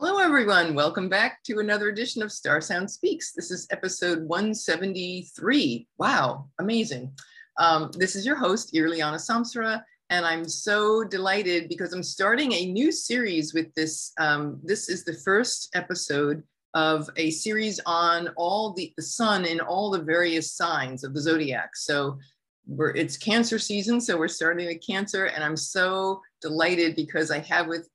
[0.00, 0.76] Hello, everyone.
[0.76, 3.32] Welcome back to another edition of Star Sound Speaks.
[3.32, 5.88] This is episode 173.
[5.98, 7.10] Wow, amazing.
[7.58, 12.66] Um, this is your host, Irliana Samsara, and I'm so delighted because I'm starting a
[12.66, 14.12] new series with this.
[14.20, 16.44] Um, this is the first episode
[16.74, 21.20] of a series on all the, the sun in all the various signs of the
[21.20, 21.74] zodiac.
[21.74, 22.20] So
[22.68, 27.40] we're, it's cancer season, so we're starting with cancer, and I'm so delighted because I
[27.40, 27.88] have with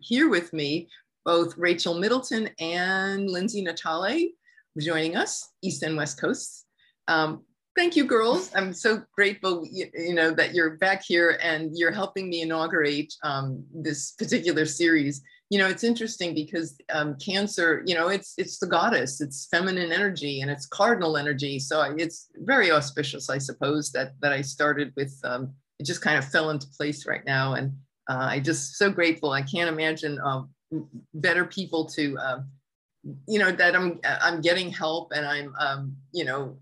[0.00, 0.88] here with me
[1.28, 4.30] both Rachel Middleton and Lindsay Natale
[4.80, 6.64] joining us, East and West Coasts.
[7.06, 7.42] Um,
[7.76, 8.50] thank you, girls.
[8.54, 13.62] I'm so grateful, you, know, that you're back here and you're helping me inaugurate um,
[13.74, 15.20] this particular series.
[15.50, 19.92] You know, it's interesting because um, Cancer, you know, it's it's the goddess, it's feminine
[19.92, 21.58] energy, and it's cardinal energy.
[21.58, 25.14] So it's very auspicious, I suppose, that that I started with.
[25.24, 27.74] Um, it just kind of fell into place right now, and
[28.08, 29.32] uh, I just so grateful.
[29.32, 30.50] I can't imagine um,
[31.14, 32.40] better people to, uh,
[33.26, 36.58] you know, that I'm I'm getting help and I'm, um, you know,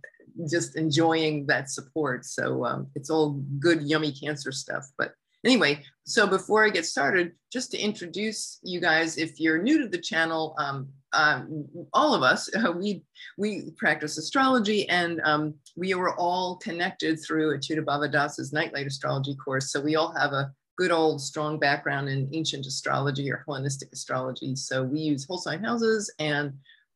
[0.48, 2.24] just enjoying that support.
[2.24, 4.86] So um, it's all good, yummy cancer stuff.
[4.98, 9.80] But anyway, so before I get started, just to introduce you guys, if you're new
[9.82, 13.02] to the channel, um, um, all of us, uh, we
[13.38, 19.34] we practice astrology, and um, we were all connected through Achyuta Bhava Das's Nightlight Astrology
[19.36, 19.72] course.
[19.72, 24.54] So we all have a good old strong background in ancient astrology or Hellenistic astrology.
[24.56, 26.52] So we use whole sign houses and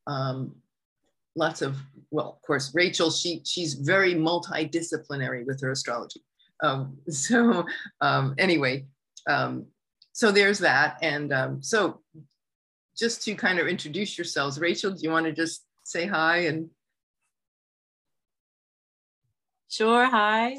[0.07, 0.55] um,
[1.35, 1.77] lots of,
[2.11, 6.23] well, of course, Rachel, she, she's very multidisciplinary with her astrology.
[6.63, 7.65] Um, so
[8.01, 8.85] um, anyway,
[9.29, 9.67] um,
[10.13, 10.99] so there's that.
[11.01, 12.01] And um, so
[12.97, 16.69] just to kind of introduce yourselves, Rachel, do you want to just say hi and
[19.71, 20.05] Sure.
[20.05, 20.57] Hi.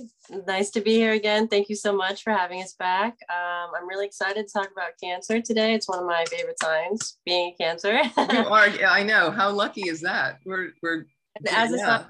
[0.47, 1.49] Nice to be here again.
[1.49, 3.17] Thank you so much for having us back.
[3.29, 5.73] Um, I'm really excited to talk about cancer today.
[5.73, 7.91] It's one of my favorite signs, being a cancer.
[7.91, 8.69] you are.
[8.69, 9.29] Yeah, I know.
[9.29, 10.39] How lucky is that?
[10.45, 11.07] We're we're
[11.49, 12.05] as yeah.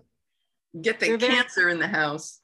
[0.80, 2.40] get the cancer in the house.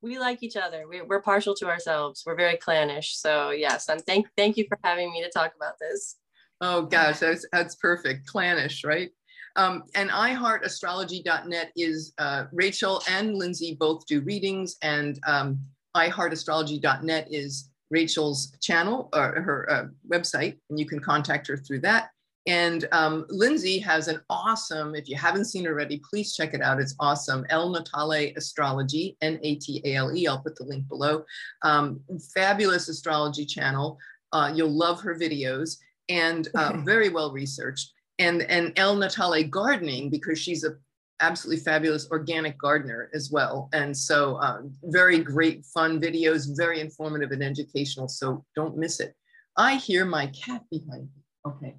[0.00, 0.84] We like each other.
[0.88, 2.22] We, we're partial to ourselves.
[2.24, 3.16] We're very clannish.
[3.16, 6.14] So yes, I'm thank thank you for having me to talk about this.
[6.60, 8.28] Oh gosh, that's that's perfect.
[8.28, 9.10] Clannish, right?
[9.58, 15.58] Um, and iHeartAstrology.net is uh, Rachel and Lindsay both do readings, and um,
[15.96, 22.10] iHeartAstrology.net is Rachel's channel or her uh, website, and you can contact her through that.
[22.46, 26.62] And um, Lindsay has an awesome, if you haven't seen it already, please check it
[26.62, 26.80] out.
[26.80, 27.44] It's awesome.
[27.50, 30.28] El Natale Astrology, N A T A L E.
[30.28, 31.24] I'll put the link below.
[31.62, 32.00] Um,
[32.32, 33.98] fabulous astrology channel.
[34.32, 40.10] Uh, you'll love her videos and uh, very well researched and and El Natale gardening
[40.10, 40.76] because she's a
[41.20, 43.68] absolutely fabulous organic gardener as well.
[43.72, 48.08] And so um, very great fun videos, very informative and educational.
[48.08, 49.14] So don't miss it.
[49.56, 51.22] I hear my cat behind me.
[51.46, 51.76] Okay.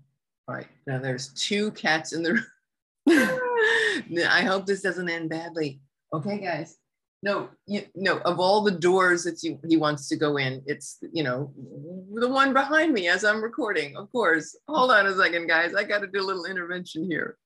[0.48, 0.68] All right.
[0.88, 2.34] Now there's two cats in the
[3.08, 3.40] room.
[4.30, 5.82] I hope this doesn't end badly.
[6.14, 6.78] Okay, guys.
[7.22, 8.20] No, you, no.
[8.20, 11.52] Of all the doors that you, he wants to go in, it's you know
[12.14, 13.98] the one behind me as I'm recording.
[13.98, 14.58] Of course.
[14.70, 15.76] Hold on a second, guys.
[15.76, 17.38] I got to do a little intervention here.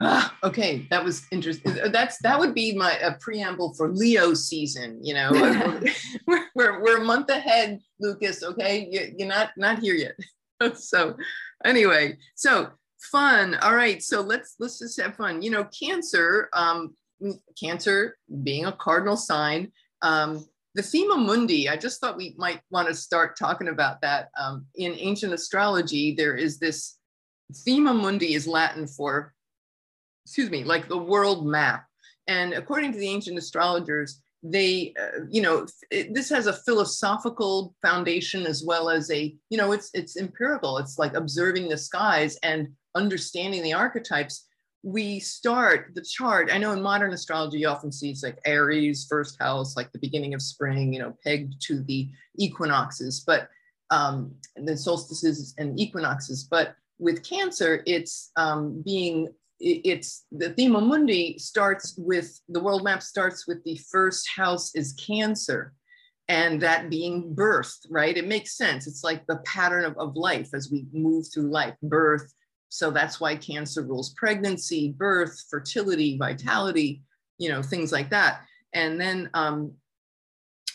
[0.00, 1.76] Ah, okay, that was interesting.
[1.90, 5.00] That's that would be my a preamble for Leo season.
[5.02, 5.30] You know,
[6.26, 8.44] we're, we're, we're a month ahead, Lucas.
[8.44, 10.76] Okay, you, you're not not here yet.
[10.78, 11.16] so,
[11.64, 12.70] anyway, so
[13.10, 13.56] fun.
[13.56, 15.42] All right, so let's let's just have fun.
[15.42, 16.48] You know, Cancer.
[16.52, 16.94] Um,
[17.60, 19.72] Cancer being a cardinal sign.
[20.02, 24.28] Um, the Thema Mundi, I just thought we might want to start talking about that.
[24.38, 26.98] Um, in ancient astrology, there is this
[27.64, 29.34] Thema Mundi is Latin for,
[30.24, 31.86] excuse me, like the world map.
[32.26, 37.74] And according to the ancient astrologers, they, uh, you know, it, this has a philosophical
[37.82, 40.78] foundation as well as a, you know, it's it's empirical.
[40.78, 44.46] It's like observing the skies and understanding the archetypes
[44.82, 46.50] we start the chart.
[46.52, 49.98] I know in modern astrology, you often see it's like Aries, first house, like the
[49.98, 53.48] beginning of spring, you know, pegged to the equinoxes, but
[53.90, 56.44] um, then solstices and equinoxes.
[56.44, 59.28] But with Cancer, it's um, being
[59.60, 64.92] it's the thema mundi starts with the world map starts with the first house is
[64.92, 65.74] Cancer,
[66.28, 68.16] and that being birth, right?
[68.16, 68.86] It makes sense.
[68.86, 72.32] It's like the pattern of, of life as we move through life, birth,
[72.68, 77.02] so that's why cancer rules pregnancy, birth, fertility, vitality,
[77.38, 78.42] you know, things like that.
[78.74, 79.72] And then, um,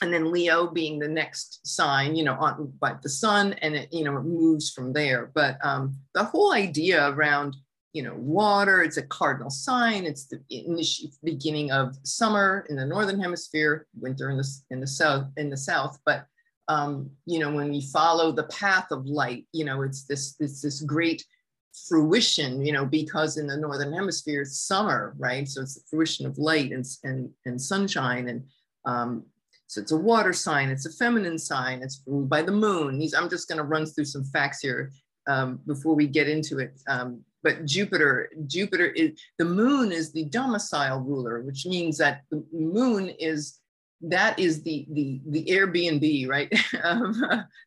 [0.02, 3.90] and then Leo being the next sign, you know, on by the sun, and it,
[3.94, 5.32] you know, it moves from there.
[5.34, 7.56] But um, the whole idea around,
[7.94, 10.06] you know, water, it's a cardinal sign.
[10.06, 10.42] It's the
[11.24, 15.58] beginning of summer in the northern hemisphere, winter in the in the south in the
[15.58, 16.00] south.
[16.06, 16.26] But
[16.68, 20.62] um, you know, when we follow the path of light, you know, it's this, it's
[20.62, 21.26] this great
[21.74, 25.48] fruition, you know, because in the Northern hemisphere, it's summer, right?
[25.48, 28.30] So it's the fruition of light and, and, and sunshine.
[28.30, 28.44] And
[28.86, 29.26] um,
[29.68, 33.00] so it's a water sign, it's a feminine sign, it's ruled by the moon.
[33.00, 34.92] These, I'm just gonna run through some facts here
[35.28, 36.80] um, before we get into it.
[36.88, 42.46] Um, but Jupiter, Jupiter is, the moon is the domicile ruler, which means that the
[42.54, 43.60] moon is,
[44.02, 46.54] that is the, the, the Airbnb, right,
[46.84, 47.16] of,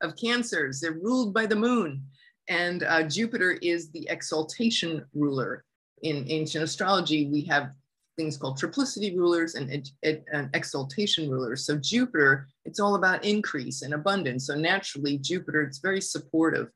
[0.01, 0.81] of cancers.
[0.81, 2.03] They're ruled by the moon.
[2.49, 5.65] And uh, Jupiter is the exaltation ruler.
[6.03, 7.73] In ancient astrology, we have
[8.17, 11.67] things called triplicity rulers and, and exaltation rulers.
[11.67, 14.47] So Jupiter, it's all about increase and abundance.
[14.47, 16.69] So naturally, Jupiter, it's very supportive.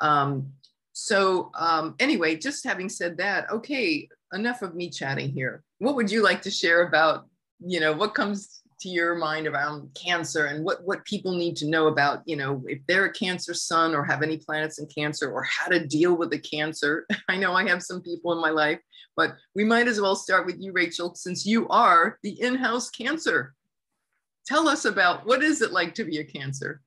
[0.00, 0.52] Um,
[0.92, 5.62] so um, anyway, just having said that, okay, enough of me chatting here.
[5.78, 7.26] What would you like to share about,
[7.58, 11.68] you know, what comes to your mind around cancer and what, what people need to
[11.68, 15.30] know about, you know, if they're a cancer sun or have any planets in cancer
[15.30, 17.06] or how to deal with the cancer.
[17.28, 18.80] I know I have some people in my life,
[19.16, 23.54] but we might as well start with you, Rachel, since you are the in-house cancer.
[24.46, 26.80] Tell us about what is it like to be a cancer?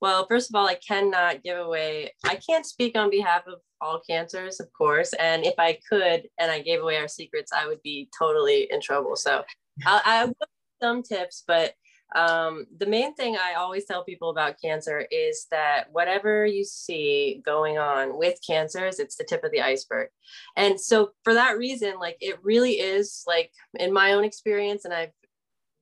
[0.00, 4.00] Well, first of all, I cannot give away, I can't speak on behalf of all
[4.08, 5.12] cancers, of course.
[5.14, 8.80] And if I could and I gave away our secrets, I would be totally in
[8.80, 9.16] trouble.
[9.16, 9.44] So
[9.86, 10.34] I, I will
[10.82, 11.74] some tips, but
[12.14, 17.42] um, the main thing I always tell people about cancer is that whatever you see
[17.44, 20.08] going on with cancers, it's the tip of the iceberg.
[20.56, 24.94] And so for that reason, like it really is like in my own experience, and
[24.94, 25.10] I've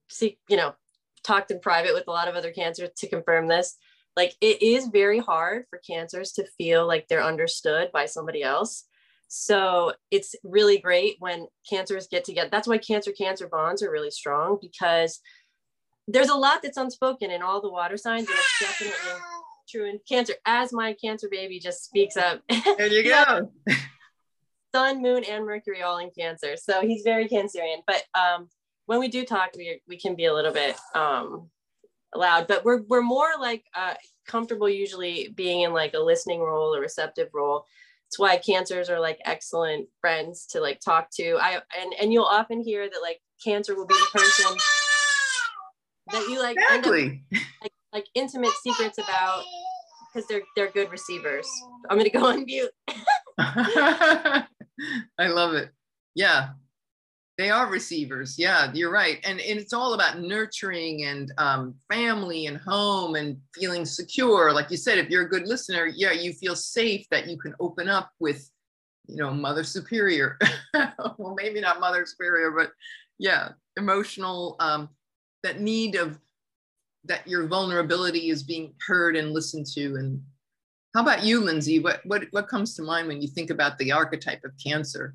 [0.09, 0.75] see, you know,
[1.25, 3.76] talked in private with a lot of other cancers to confirm this
[4.17, 8.85] like it is very hard for cancers to feel like they're understood by somebody else.
[9.29, 12.50] So it's really great when cancers get together.
[12.53, 15.20] That's why cancer cancer bonds are really strong because
[16.06, 19.20] there's a lot that's unspoken in all the water signs and it's definitely
[19.70, 22.43] true in cancer as my cancer baby just speaks up.
[22.76, 23.50] There you go.
[24.75, 26.56] Sun moon and mercury all in cancer.
[26.56, 28.49] So he's very cancerian but um
[28.87, 31.49] when we do talk we, we can be a little bit um
[32.14, 33.94] loud but we're we're more like uh,
[34.26, 37.64] comfortable usually being in like a listening role a receptive role.
[38.09, 41.38] It's why cancers are like excellent friends to like talk to.
[41.41, 44.56] I and and you'll often hear that like cancer will be the person
[46.12, 47.25] that you like exactly.
[47.35, 49.44] up, like, like intimate secrets about
[50.12, 51.49] because they're they're good receivers.
[51.88, 52.70] I'm gonna go on mute.
[53.38, 54.47] I
[55.19, 55.70] love it.
[56.14, 56.50] Yeah
[57.38, 58.38] they are receivers.
[58.38, 59.19] Yeah, you're right.
[59.25, 64.52] And, and it's all about nurturing and um, family and home and feeling secure.
[64.52, 67.55] Like you said, if you're a good listener, yeah, you feel safe that you can
[67.58, 68.50] open up with,
[69.06, 70.38] you know, mother superior.
[70.75, 72.70] well, maybe not mother superior, but
[73.19, 74.90] yeah, emotional, um,
[75.43, 76.19] that need of
[77.05, 79.96] that your vulnerability is being heard and listened to.
[79.96, 80.23] And
[80.94, 81.81] how about you, Lindsay?
[81.81, 85.14] What, what, what comes to mind when you think about the archetype of cancer?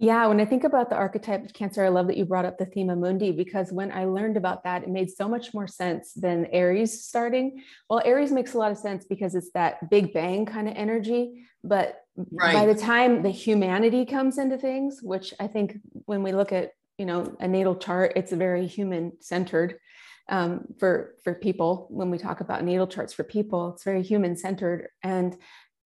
[0.00, 2.56] Yeah, when I think about the archetype of cancer, I love that you brought up
[2.56, 6.12] the thema mundi because when I learned about that, it made so much more sense
[6.12, 7.64] than Aries starting.
[7.90, 11.46] Well, Aries makes a lot of sense because it's that big bang kind of energy.
[11.64, 12.54] But right.
[12.54, 16.70] by the time the humanity comes into things, which I think when we look at
[16.96, 19.80] you know a natal chart, it's very human centered
[20.28, 21.88] um, for for people.
[21.90, 25.36] When we talk about natal charts for people, it's very human centered, and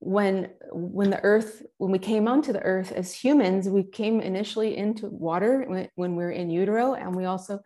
[0.03, 4.77] when when the earth when we came onto the earth as humans we came initially
[4.77, 7.61] into water when, we are in utero and we also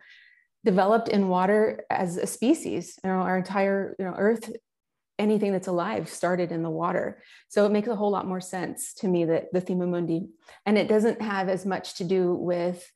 [0.63, 2.99] developed in water as a species.
[3.03, 4.51] You know our entire you know earth
[5.17, 7.23] anything that's alive started in the water.
[7.47, 10.27] So it makes a whole lot more sense to me that the thema mundi
[10.67, 12.87] and it doesn't have as much to do with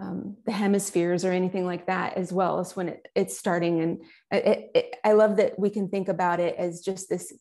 [0.00, 3.80] um, the hemispheres or anything like that as well as when it, it's starting.
[3.80, 7.32] And it, it, i love that we can think about it as just this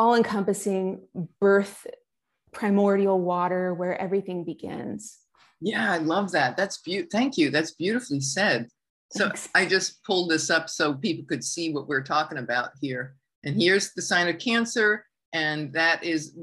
[0.00, 0.98] all encompassing
[1.40, 1.86] birth,
[2.52, 5.18] primordial water where everything begins.
[5.60, 6.56] Yeah, I love that.
[6.56, 7.10] That's beautiful.
[7.12, 7.50] Thank you.
[7.50, 8.68] That's beautifully said.
[9.12, 9.50] So Thanks.
[9.54, 13.14] I just pulled this up so people could see what we're talking about here.
[13.44, 15.04] And here's the sign of Cancer,
[15.34, 16.34] and that is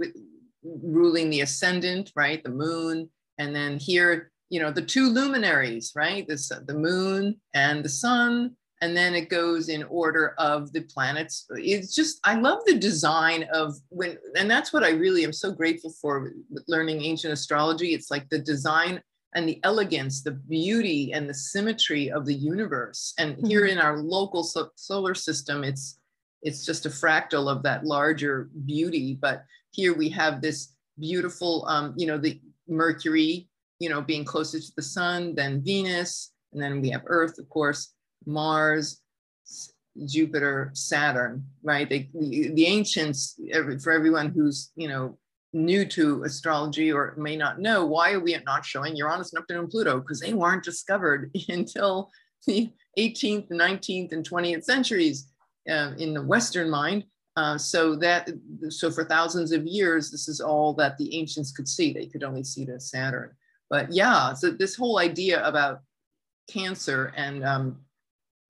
[0.63, 2.43] ruling the ascendant, right?
[2.43, 3.09] The moon.
[3.39, 6.27] And then here, you know, the two luminaries, right?
[6.27, 11.45] This, the moon and the sun and then it goes in order of the planets.
[11.51, 15.51] It's just i love the design of when and that's what i really am so
[15.51, 16.33] grateful for
[16.67, 17.93] learning ancient astrology.
[17.93, 19.01] It's like the design
[19.35, 23.13] and the elegance the beauty and the symmetry of the universe.
[23.17, 23.47] And mm-hmm.
[23.47, 25.99] here in our local so- solar system it's
[26.43, 29.17] it's just a fractal of that larger beauty.
[29.19, 33.47] But here we have this beautiful um, you know the mercury
[33.79, 36.31] you know being closer to the sun than venus.
[36.53, 37.93] And then we have Earth, of course,
[38.25, 39.01] Mars,
[40.05, 41.89] Jupiter, Saturn, right?
[41.89, 43.39] They, the, the ancients,
[43.81, 45.17] for everyone who's, you know,
[45.53, 49.69] new to astrology or may not know, why are we not showing Uranus, Neptune, and
[49.69, 49.99] Pluto?
[49.99, 52.11] Because they weren't discovered until
[52.45, 55.31] the 18th, 19th, and 20th centuries
[55.69, 57.03] uh, in the Western mind.
[57.35, 58.27] Uh, so that
[58.69, 61.93] so for thousands of years, this is all that the ancients could see.
[61.93, 63.31] They could only see the Saturn.
[63.69, 65.81] But yeah, so this whole idea about
[66.49, 67.77] Cancer and um,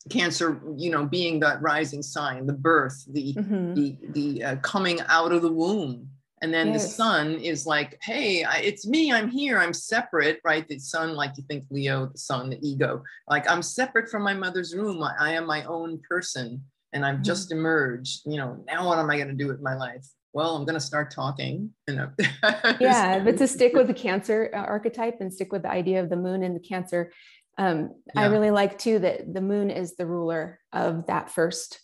[0.10, 3.74] Cancer, you know, being that rising sign, the birth, the mm-hmm.
[3.74, 6.10] the the uh, coming out of the womb,
[6.42, 6.84] and then yes.
[6.84, 10.68] the sun is like, hey, I, it's me, I'm here, I'm separate, right?
[10.68, 14.34] The sun, like you think Leo, the sun, the ego, like I'm separate from my
[14.34, 15.02] mother's womb.
[15.02, 17.24] I, I am my own person and I've mm-hmm.
[17.24, 18.22] just emerged.
[18.26, 20.06] You know, now what am I going to do with my life?
[20.34, 21.72] Well, I'm going to start talking.
[21.88, 22.12] You know.
[22.80, 26.10] yeah, but to stick with the Cancer uh, archetype and stick with the idea of
[26.10, 27.12] the moon and the Cancer,
[27.58, 28.22] um, yeah.
[28.22, 31.80] I really like too that the moon is the ruler of that first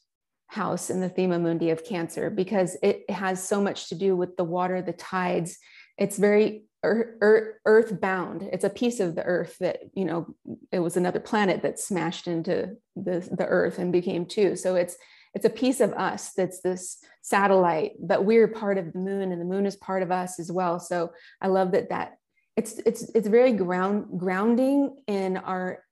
[0.48, 4.38] house in the thema mundi of cancer because it has so much to do with
[4.38, 5.58] the water the tides.
[5.98, 10.36] It's very earth, bound it's a piece of the earth that you know
[10.72, 14.56] it was another planet that smashed into the, the earth and became two.
[14.56, 14.96] So it's
[15.34, 19.40] it's a piece of us that's this satellite but we're part of the moon and
[19.40, 20.80] the moon is part of us as well.
[20.80, 22.18] So i love that that
[22.56, 25.84] it's it's it's very ground grounding in our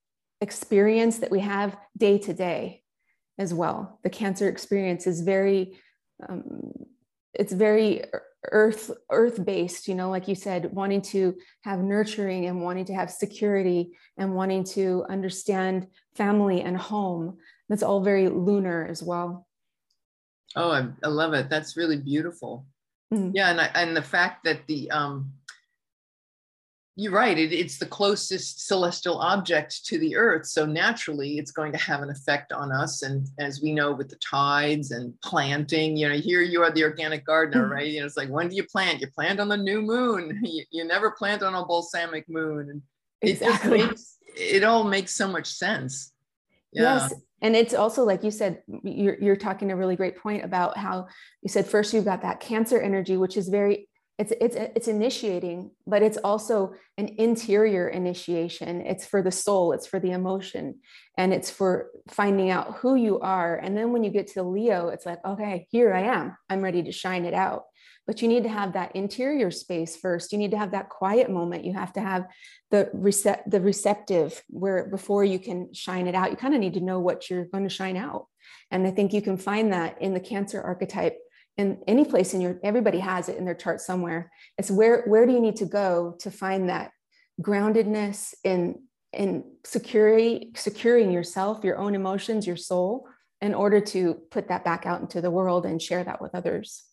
[0.41, 2.83] experience that we have day to day
[3.37, 3.99] as well.
[4.03, 5.79] The cancer experience is very,
[6.27, 6.71] um,
[7.33, 8.03] it's very
[8.51, 9.87] earth earth based.
[9.87, 14.35] You know, like you said, wanting to have nurturing and wanting to have security and
[14.35, 17.37] wanting to understand family and home.
[17.69, 19.47] That's all very lunar as well.
[20.55, 21.49] Oh, I, I love it.
[21.49, 22.65] That's really beautiful.
[23.13, 23.31] Mm.
[23.33, 25.31] Yeah, and I, and the fact that the um,
[26.95, 27.37] you're right.
[27.37, 30.45] It, it's the closest celestial object to the Earth.
[30.45, 33.01] So naturally, it's going to have an effect on us.
[33.01, 36.83] And as we know with the tides and planting, you know, here you are the
[36.83, 37.71] organic gardener, mm-hmm.
[37.71, 37.87] right?
[37.87, 38.99] You know, it's like, when do you plant?
[38.99, 40.39] You plant on the new moon.
[40.51, 42.69] You, you never plant on a balsamic moon.
[42.69, 42.81] And
[43.21, 43.81] exactly.
[43.81, 46.11] it, makes, it all makes so much sense.
[46.73, 46.95] Yeah.
[46.95, 47.13] Yes.
[47.41, 51.07] And it's also like you said, you're, you're talking a really great point about how
[51.41, 53.87] you said first you've got that cancer energy, which is very
[54.21, 58.81] it's it's it's initiating but it's also an interior initiation.
[58.81, 60.75] It's for the soul it's for the emotion
[61.17, 63.55] and it's for finding out who you are.
[63.55, 66.37] And then when you get to leo it's like okay here i am.
[66.49, 67.63] I'm ready to shine it out.
[68.05, 70.31] But you need to have that interior space first.
[70.31, 71.65] You need to have that quiet moment.
[71.65, 72.27] You have to have
[72.69, 76.29] the recept the receptive where before you can shine it out.
[76.29, 78.27] You kind of need to know what you're going to shine out.
[78.69, 81.17] And i think you can find that in the cancer archetype
[81.57, 84.31] in any place in your everybody has it in their chart somewhere.
[84.57, 86.91] It's where where do you need to go to find that
[87.41, 93.07] groundedness in in security securing yourself your own emotions your soul
[93.41, 96.83] in order to put that back out into the world and share that with others?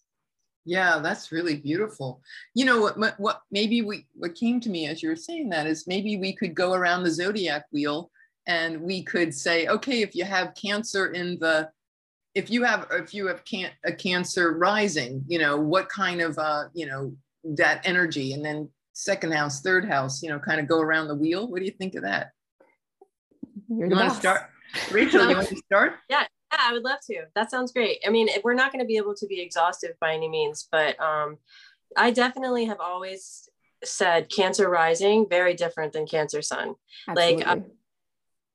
[0.64, 2.20] Yeah that's really beautiful.
[2.54, 5.66] You know what what maybe we what came to me as you were saying that
[5.66, 8.10] is maybe we could go around the zodiac wheel
[8.46, 11.70] and we could say okay if you have cancer in the
[12.34, 16.38] if you have if you have can, a cancer rising you know what kind of
[16.38, 18.32] uh you know that energy?
[18.32, 21.48] And then second house third house you know kind of go around the wheel?
[21.48, 22.30] What do you think of that?
[23.68, 24.42] You're you want to start?
[24.90, 25.94] Rachel you want to start?
[26.10, 27.24] Yeah yeah i would love to.
[27.34, 27.98] That sounds great.
[28.06, 30.98] I mean we're not going to be able to be exhaustive by any means but
[31.00, 31.38] um
[31.96, 33.48] i definitely have always
[33.84, 36.74] said cancer rising very different than cancer sun.
[37.08, 37.44] Absolutely.
[37.44, 37.64] like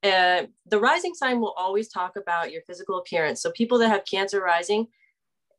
[0.03, 3.41] uh, the rising sign will always talk about your physical appearance.
[3.41, 4.88] So people that have Cancer rising,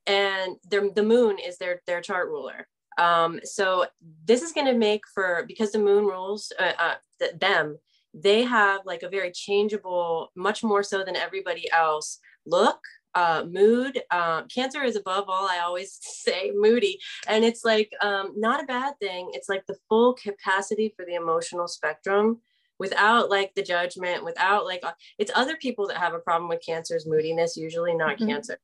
[0.06, 2.68] and their, the moon is their their chart ruler.
[2.98, 3.86] Um, so
[4.24, 7.78] this is going to make for because the moon rules uh, uh, th- them.
[8.12, 12.20] They have like a very changeable, much more so than everybody else.
[12.46, 12.78] Look,
[13.14, 14.00] uh, mood.
[14.10, 16.98] Uh, cancer is above all, I always say moody.
[17.26, 19.30] And it's like um, not a bad thing.
[19.32, 22.40] It's like the full capacity for the emotional spectrum
[22.78, 26.64] without like the judgment, without like uh, it's other people that have a problem with
[26.64, 28.28] cancer's moodiness, usually not mm-hmm.
[28.28, 28.58] cancer.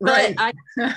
[0.00, 0.34] Right.
[0.38, 0.52] I,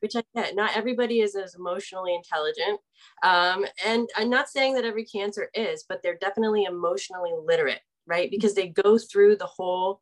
[0.00, 0.54] which I get.
[0.54, 2.80] Not everybody is as emotionally intelligent.
[3.22, 8.30] Um, and I'm not saying that every cancer is, but they're definitely emotionally literate, right?
[8.30, 10.00] Because they go through the whole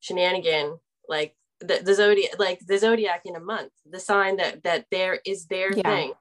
[0.00, 4.86] shenanigan, like the, the zodiac, like the zodiac in a month, the sign that that
[4.90, 5.82] there is their yeah.
[5.82, 6.12] thing.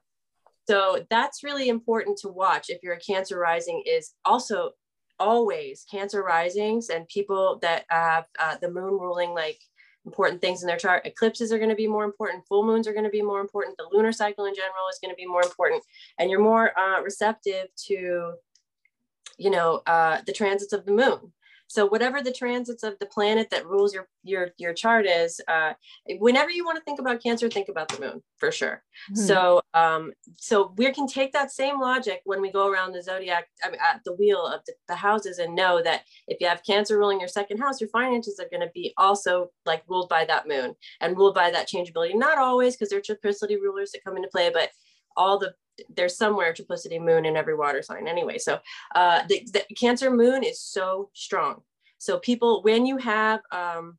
[0.69, 4.71] So that's really important to watch if you're a cancer rising is also
[5.19, 9.59] always cancer risings and people that have uh, the moon ruling like
[10.05, 11.05] important things in their chart.
[11.05, 12.47] Eclipses are going to be more important.
[12.47, 13.77] Full moons are going to be more important.
[13.77, 15.83] The lunar cycle in general is going to be more important.
[16.17, 18.33] And you're more uh, receptive to
[19.39, 21.31] you know, uh, the transits of the moon.
[21.69, 25.73] So whatever the transits of the planet that rules your your your chart is, uh,
[26.17, 28.83] whenever you want to think about Cancer, think about the moon for sure.
[29.11, 29.21] Mm-hmm.
[29.21, 33.45] So um, so we can take that same logic when we go around the zodiac,
[33.63, 36.63] I mean, at the wheel of the, the houses, and know that if you have
[36.63, 40.25] Cancer ruling your second house, your finances are going to be also like ruled by
[40.25, 42.15] that moon and ruled by that changeability.
[42.15, 44.69] Not always, because there are triplicity rulers that come into play, but
[45.17, 45.53] all the
[45.95, 48.37] there's somewhere triplicity moon in every water sign anyway.
[48.37, 48.59] So
[48.95, 51.61] uh, the, the Cancer moon is so strong.
[51.97, 53.97] So people, when you have um,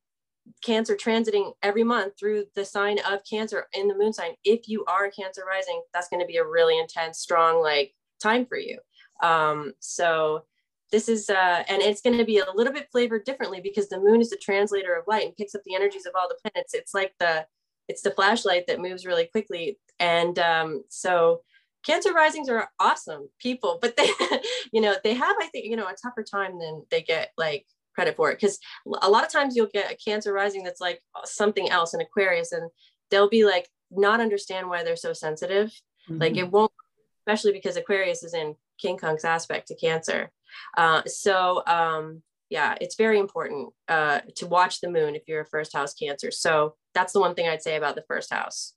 [0.63, 4.85] Cancer transiting every month through the sign of Cancer in the moon sign, if you
[4.87, 8.79] are Cancer rising, that's going to be a really intense, strong like time for you.
[9.23, 10.45] Um, so
[10.93, 14.01] this is uh, and it's going to be a little bit flavored differently because the
[14.01, 16.75] moon is the translator of light and picks up the energies of all the planets.
[16.75, 17.47] It's like the
[17.89, 21.43] it's the flashlight that moves really quickly and um, so
[21.87, 24.09] cancer risings are awesome people but they
[24.73, 27.65] you know they have i think you know a tougher time than they get like
[27.95, 28.41] credit for it.
[28.41, 28.59] Because
[29.03, 32.53] a lot of times you'll get a cancer rising that's like something else in aquarius
[32.53, 32.71] and
[33.11, 35.69] they'll be like not understand why they're so sensitive.
[36.09, 36.21] Mm-hmm.
[36.21, 36.73] like it won't
[37.21, 40.31] especially because aquarius is in quincunx aspect to cancer.
[40.77, 45.47] Uh, so um, yeah it's very important uh, to watch the moon if you're a
[45.47, 46.31] first house cancer.
[46.31, 48.75] So that's the one thing i'd say about the first house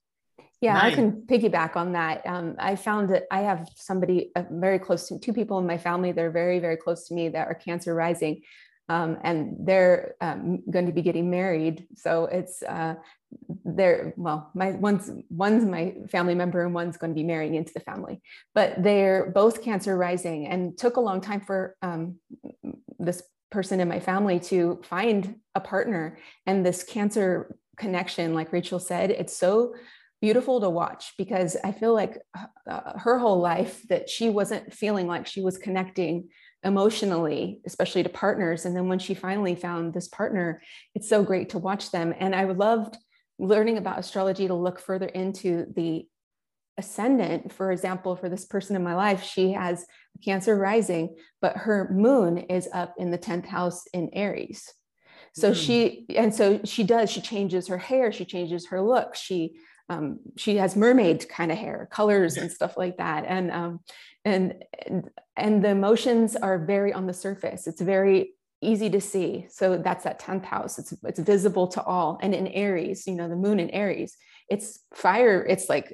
[0.64, 0.94] yeah, nice.
[0.94, 2.26] I can piggyback on that.
[2.26, 5.78] Um, I found that I have somebody uh, very close to two people in my
[5.78, 8.42] family that are very, very close to me that are cancer rising.
[8.90, 11.88] Um, and they're um, going to be getting married.
[11.96, 12.96] So it's uh,
[13.66, 17.74] they're well, my one's one's my family member and one's going to be marrying into
[17.74, 18.22] the family,
[18.54, 22.20] but they're both cancer rising and took a long time for um,
[23.00, 28.34] this person in my family to find a partner and this cancer connection.
[28.34, 29.76] Like Rachel said, it's so
[30.24, 32.18] beautiful to watch because I feel like
[32.66, 36.30] uh, her whole life that she wasn't feeling like she was connecting
[36.64, 38.64] emotionally, especially to partners.
[38.64, 40.62] And then when she finally found this partner,
[40.96, 42.14] it's so great to watch them.
[42.18, 42.96] And I loved
[43.38, 46.08] learning about astrology to look further into the
[46.78, 47.52] ascendant.
[47.52, 49.86] For example, for this person in my life, she has
[50.24, 54.74] Cancer rising, but her moon is up in the 10th house in Aries.
[55.36, 55.56] So mm.
[55.56, 59.56] she, and so she does, she changes her hair, she changes her look, she
[59.94, 63.26] um, she has mermaid kind of hair colors and stuff like that.
[63.28, 63.80] And um,
[64.26, 64.64] and
[65.36, 67.68] and the emotions are very on the surface.
[67.68, 69.46] It's very easy to see.
[69.50, 70.80] So that's that 10th house.
[70.80, 72.20] It's it's visible to all.
[72.22, 74.18] And in aries you know the moon in aries
[74.50, 75.46] it's fire.
[75.46, 75.94] It's like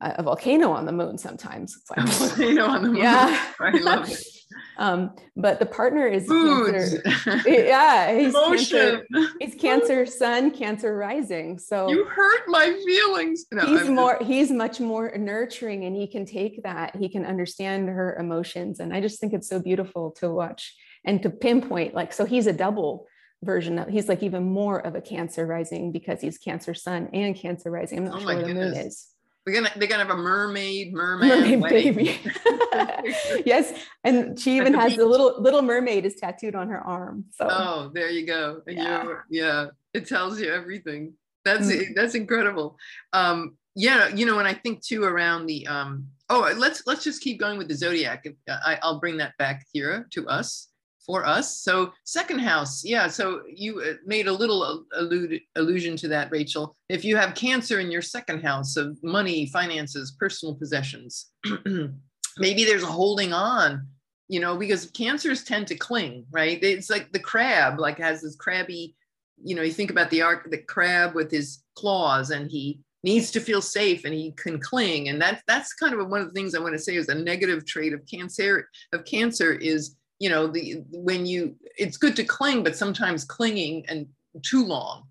[0.00, 1.76] a volcano on the moon sometimes.
[1.76, 2.96] It's like a volcano on the moon.
[3.02, 3.42] Yeah.
[3.60, 4.37] I love it
[4.78, 7.02] um, but the partner is cancer.
[7.46, 9.02] yeah, he's Emotion.
[9.12, 11.58] Cancer, he's Cancer Sun, Cancer Rising.
[11.58, 13.46] So you hurt my feelings.
[13.52, 14.18] No, he's I'm more.
[14.18, 14.30] Just...
[14.30, 16.96] He's much more nurturing, and he can take that.
[16.96, 21.22] He can understand her emotions, and I just think it's so beautiful to watch and
[21.22, 21.94] to pinpoint.
[21.94, 23.06] Like, so he's a double
[23.42, 23.88] version of.
[23.88, 27.98] He's like even more of a Cancer Rising because he's Cancer Sun and Cancer Rising.
[27.98, 29.08] I'm not oh sure where the moon is.
[29.48, 32.20] We're gonna they're gonna have a mermaid mermaid baby.
[33.46, 33.72] yes,
[34.04, 34.98] and she even has beach.
[34.98, 37.24] the little little mermaid is tattooed on her arm.
[37.30, 38.60] So oh, there you go.
[38.66, 41.14] Yeah, yeah, it tells you everything.
[41.46, 41.94] That's mm-hmm.
[41.96, 42.76] that's incredible.
[43.14, 46.08] Um, yeah, you know, and I think too around the um.
[46.28, 48.26] Oh, let's let's just keep going with the zodiac.
[48.46, 50.67] I, I'll bring that back here to us
[51.08, 51.56] for us.
[51.56, 53.08] So second house, yeah.
[53.08, 56.76] So you uh, made a little allude, allusion to that, Rachel.
[56.90, 61.30] If you have Cancer in your second house of money, finances, personal possessions,
[62.38, 63.86] maybe there's a holding on,
[64.28, 66.62] you know, because cancers tend to cling, right?
[66.62, 68.94] It's like the crab, like has this crabby,
[69.42, 73.30] you know, you think about the arc, the crab with his claws, and he needs
[73.30, 76.32] to feel safe and he can cling and that's that's kind of one of the
[76.32, 80.28] things i want to say is a negative trait of cancer of cancer is you
[80.28, 84.06] know the when you it's good to cling but sometimes clinging and
[84.42, 85.04] too long.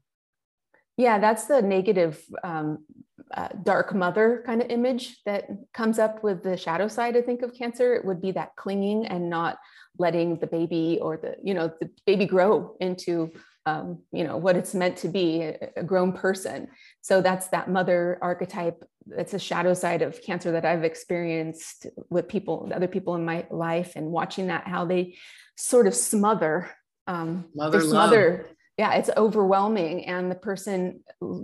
[0.98, 2.86] Yeah that's the negative um,
[3.34, 7.42] uh, dark mother kind of image that comes up with the shadow side i think
[7.42, 7.94] of cancer.
[7.94, 9.58] It would be that clinging and not
[10.00, 13.32] letting the baby or the you know the baby grow into
[13.66, 16.68] um, you know what it's meant to be a, a grown person
[17.08, 22.28] so that's that mother archetype it's a shadow side of cancer that I've experienced with
[22.28, 25.16] people, other people in my life, and watching that how they
[25.56, 26.70] sort of smother,
[27.08, 28.50] um, Mother smother.
[28.78, 31.00] Yeah, it's overwhelming, and the person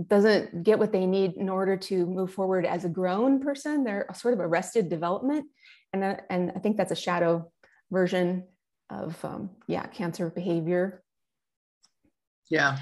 [0.07, 3.85] doesn't get what they need in order to move forward as a grown person.
[3.85, 5.47] They're sort of arrested development,
[5.93, 7.49] and that, and I think that's a shadow
[7.89, 8.43] version
[8.89, 11.01] of um, yeah cancer behavior.
[12.49, 12.77] Yeah,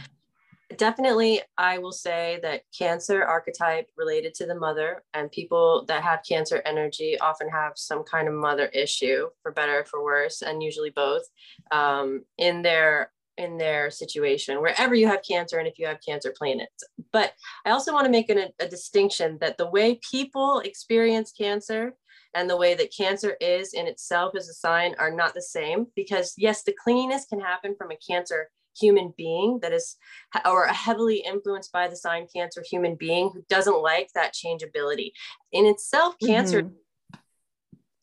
[0.78, 6.22] definitely i will say that cancer archetype related to the mother and people that have
[6.28, 10.64] cancer energy often have some kind of mother issue for better or for worse and
[10.64, 11.24] usually both
[11.72, 16.34] um, in their in their situation wherever you have cancer and if you have cancer
[16.38, 16.84] planets.
[17.12, 17.34] But
[17.66, 21.94] i also want to make an, a distinction that the way people experience cancer
[22.34, 25.88] and the way that cancer is in itself as a sign are not the same
[25.96, 29.98] because yes the cleanliness can happen from a cancer human being that is
[30.46, 35.14] or a heavily influenced by the sign cancer human being who doesn't like that changeability.
[35.52, 37.20] In itself cancer mm-hmm.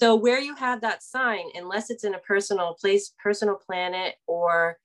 [0.01, 4.77] so where you have that sign unless it's in a personal place personal planet or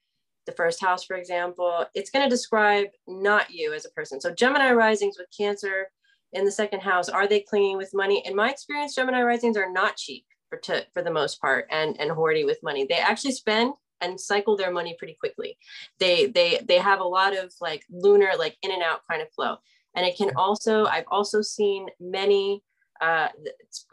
[0.45, 4.21] the first house for example it's going to describe not you as a person.
[4.21, 5.87] So gemini risings with cancer
[6.31, 8.23] in the second house are they clinging with money?
[8.25, 11.99] In my experience gemini risings are not cheap for, to, for the most part and
[11.99, 12.85] and hoardy with money.
[12.87, 15.57] They actually spend and cycle their money pretty quickly.
[15.99, 19.31] They they they have a lot of like lunar like in and out kind of
[19.31, 19.57] flow.
[19.95, 22.63] And it can also I've also seen many
[23.01, 23.27] uh,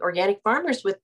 [0.01, 0.99] organic farmers with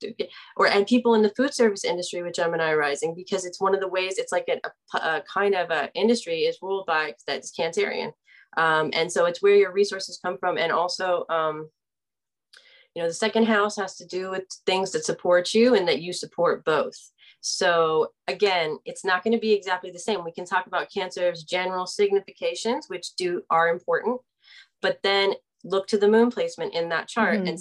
[0.57, 3.81] or and people in the food service industry with Gemini rising because it's one of
[3.81, 4.61] the ways it's like a,
[4.97, 8.12] a, a kind of a industry is ruled by that's Cancerian.
[8.57, 11.69] Um, and so it's where your resources come from and also um,
[12.95, 16.01] you know the second house has to do with things that support you and that
[16.01, 16.97] you support both
[17.40, 20.25] so again, it's not going to be exactly the same.
[20.25, 24.20] We can talk about cancer's general significations, which do are important,
[24.83, 27.49] but then look to the moon placement in that chart mm-hmm.
[27.49, 27.59] and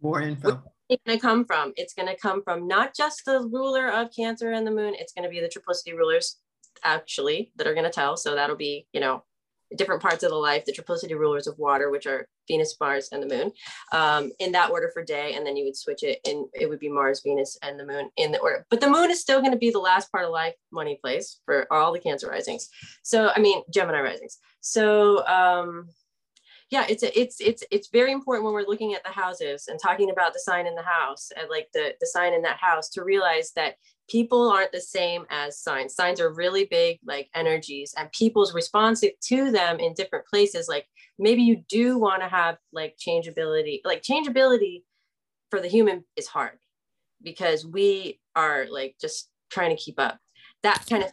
[0.00, 0.62] more info.
[0.88, 1.72] It's going to come from.
[1.76, 4.94] It's going to come from not just the ruler of Cancer and the moon.
[4.96, 6.36] It's going to be the triplicity rulers,
[6.84, 8.16] actually, that are going to tell.
[8.16, 9.24] So that'll be, you know,
[9.76, 13.22] different parts of the life, the triplicity rulers of water, which are Venus, Mars, and
[13.22, 13.52] the moon,
[13.92, 15.34] um, in that order for day.
[15.34, 18.10] And then you would switch it and it would be Mars, Venus, and the moon
[18.16, 18.64] in the order.
[18.70, 21.40] But the moon is still going to be the last part of life money place
[21.44, 22.68] for all the Cancer risings.
[23.02, 24.38] So, I mean, Gemini risings.
[24.60, 25.88] So, um,
[26.70, 29.78] yeah, it's a, it's it's it's very important when we're looking at the houses and
[29.80, 32.88] talking about the sign in the house and like the the sign in that house
[32.90, 33.76] to realize that
[34.08, 35.94] people aren't the same as signs.
[35.94, 40.66] Signs are really big, like energies, and people's response to them in different places.
[40.68, 40.86] Like
[41.18, 44.84] maybe you do want to have like changeability, like changeability
[45.50, 46.58] for the human is hard
[47.22, 50.18] because we are like just trying to keep up.
[50.64, 51.12] That kind of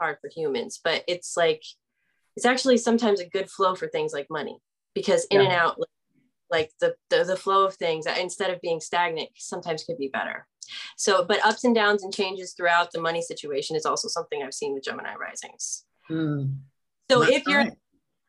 [0.00, 1.62] hard for humans, but it's like
[2.40, 4.58] it's actually sometimes a good flow for things like money
[4.94, 5.46] because in yeah.
[5.46, 5.78] and out
[6.50, 10.46] like the, the the flow of things instead of being stagnant sometimes could be better
[10.96, 14.54] so, but ups and downs and changes throughout the money situation is also something I've
[14.54, 15.84] seen with Gemini risings.
[16.10, 16.56] Mm.
[17.10, 17.72] So That's if you're right.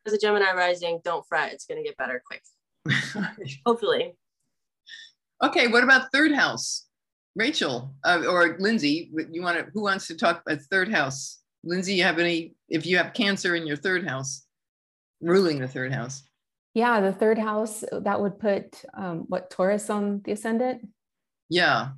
[0.06, 1.54] as a Gemini rising, don't fret.
[1.54, 2.42] It's going to get better quick.
[3.66, 4.16] Hopefully.
[5.44, 5.68] Okay.
[5.68, 6.88] What about third house?
[7.36, 11.41] Rachel uh, or Lindsay, you want to, who wants to talk about third house?
[11.64, 14.46] Lindsay, you have any, if you have cancer in your third house,
[15.22, 16.24] ruling the third house?
[16.74, 20.88] Yeah, the third house, that would put um, what Taurus on the ascendant?
[21.50, 21.90] Yeah.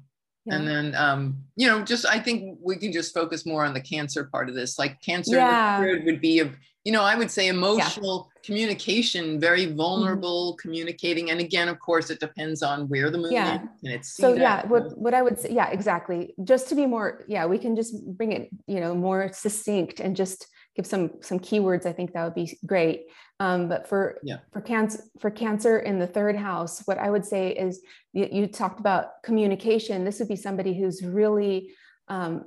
[0.46, 0.56] Yeah.
[0.56, 3.82] And then, um, you know, just I think we can just focus more on the
[3.82, 4.78] cancer part of this.
[4.78, 5.80] Like cancer yeah.
[5.80, 6.52] would be a,
[6.84, 8.42] you know, I would say emotional yeah.
[8.46, 10.62] communication, very vulnerable mm-hmm.
[10.62, 11.32] communicating.
[11.32, 13.56] And again, of course, it depends on where the moon yeah.
[13.56, 13.62] is.
[13.84, 16.34] And it's so yeah, what what I would say, yeah, exactly.
[16.44, 20.14] Just to be more, yeah, we can just bring it, you know, more succinct and
[20.14, 21.86] just give some some keywords.
[21.86, 23.06] I think that would be great.
[23.40, 24.38] Um, but for yeah.
[24.52, 27.82] for cancer for cancer in the third house, what I would say is
[28.14, 30.04] you, you talked about communication.
[30.04, 31.74] This would be somebody who's really
[32.08, 32.46] um,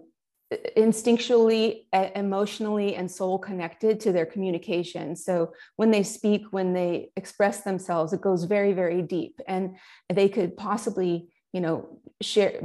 [0.76, 5.16] instinctually, emotionally, and soul connected to their communication.
[5.16, 9.76] So when they speak, when they express themselves, it goes very very deep, and
[10.12, 12.60] they could possibly you know share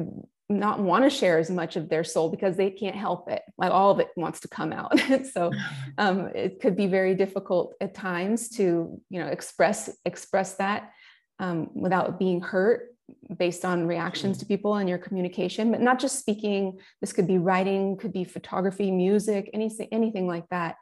[0.51, 3.71] not want to share as much of their soul because they can't help it like
[3.71, 4.91] all of it wants to come out.
[5.33, 5.51] So
[5.97, 10.91] um, it could be very difficult at times to you know express express that
[11.39, 12.95] um, without being hurt
[13.37, 16.79] based on reactions to people and your communication but not just speaking.
[17.01, 20.75] This could be writing could be photography music anything anything like that.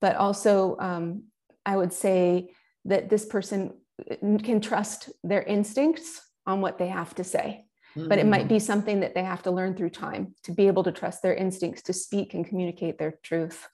[0.00, 1.24] But also um,
[1.64, 2.50] i would say
[2.84, 3.72] that this person
[4.10, 8.56] uh, can trust their instincts on what they have to say but it might be
[8.56, 8.62] mm.
[8.62, 11.82] something that they have to learn through time to be able to trust their instincts
[11.82, 13.68] to speak and communicate their truth.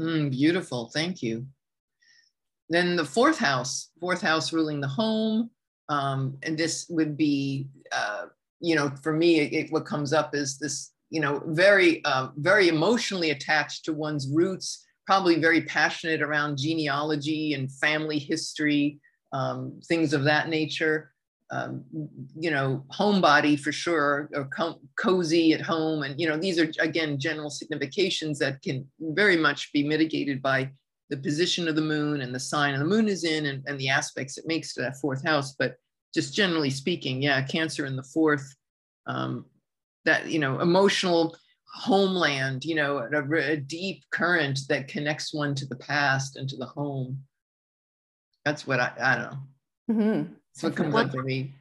[0.00, 0.90] Mm, beautiful.
[0.92, 1.46] Thank you.
[2.68, 5.50] Then the fourth house, fourth house ruling the home.
[5.88, 8.26] Um, and this would be, uh,
[8.60, 12.68] you know, for me, it, what comes up is this, you know, very, uh, very
[12.68, 19.00] emotionally attached to one's roots, probably very passionate around genealogy and family history,
[19.32, 21.10] um, things of that nature
[21.50, 21.84] um,
[22.38, 26.02] you know, homebody for sure, or co- cozy at home.
[26.02, 30.70] And, you know, these are, again, general significations that can very much be mitigated by
[31.10, 33.80] the position of the moon and the sign and the moon is in and, and
[33.80, 35.54] the aspects it makes to that fourth house.
[35.58, 35.76] But
[36.14, 38.54] just generally speaking, yeah, Cancer in the fourth,
[39.06, 39.46] um,
[40.04, 41.34] that, you know, emotional
[41.72, 46.56] homeland, you know, a, a, deep current that connects one to the past and to
[46.56, 47.22] the home.
[48.44, 49.38] That's what I, I don't know.
[49.90, 50.32] Mm-hmm.
[50.60, 51.54] That's what comes up for me.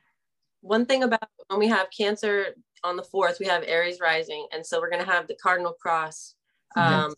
[0.61, 4.47] One thing about when we have Cancer on the fourth, we have Aries rising.
[4.51, 6.33] And so we're going to have the cardinal cross
[6.75, 7.13] um,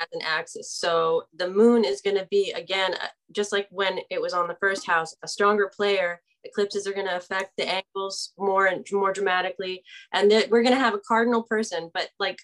[0.00, 0.72] as an axis.
[0.72, 4.48] So the moon is going to be, again, uh, just like when it was on
[4.48, 6.20] the first house, a stronger player.
[6.42, 9.84] Eclipses are going to affect the angles more and more dramatically.
[10.12, 12.40] And that we're going to have a cardinal person, but like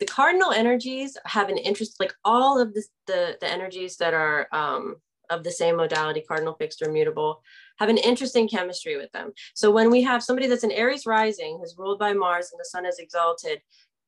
[0.00, 4.48] the cardinal energies have an interest, like all of this, the, the energies that are
[4.50, 4.96] um,
[5.30, 7.42] of the same modality, cardinal, fixed, or mutable,
[7.78, 9.32] have an interesting chemistry with them.
[9.54, 12.64] So when we have somebody that's an Aries rising, who's ruled by Mars and the
[12.64, 13.60] sun is exalted,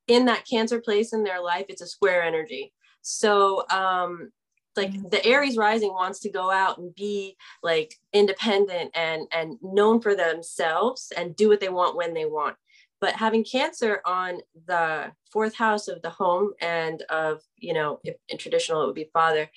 [0.08, 2.72] in that Cancer place in their life, it's a square energy.
[3.02, 4.32] So um,
[4.76, 5.08] like mm-hmm.
[5.08, 10.14] the aries rising wants to go out and be like independent and and known for
[10.14, 12.56] themselves and do what they want when they want
[13.00, 18.16] but having cancer on the fourth house of the home and of you know if
[18.28, 19.50] in traditional it would be father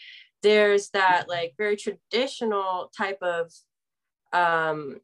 [0.44, 3.52] there's that like very traditional type of
[4.34, 5.00] um,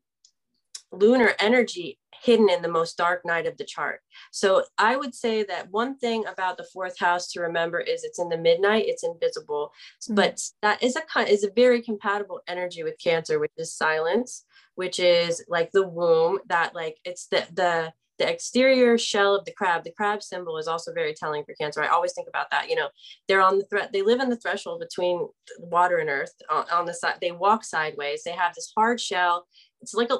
[0.91, 4.01] lunar energy hidden in the most dark night of the chart.
[4.31, 8.19] So I would say that one thing about the fourth house to remember is it's
[8.19, 9.71] in the midnight, it's invisible,
[10.03, 10.15] mm-hmm.
[10.15, 14.99] but that is a is a very compatible energy with Cancer, which is silence, which
[14.99, 16.39] is like the womb.
[16.47, 20.67] That like it's the the the exterior shell of the crab the crab symbol is
[20.67, 21.81] also very telling for cancer.
[21.81, 22.89] I always think about that you know
[23.27, 25.27] they're on the threat they live in the threshold between
[25.59, 29.47] water and earth on, on the side they walk sideways they have this hard shell.
[29.81, 30.19] It's like a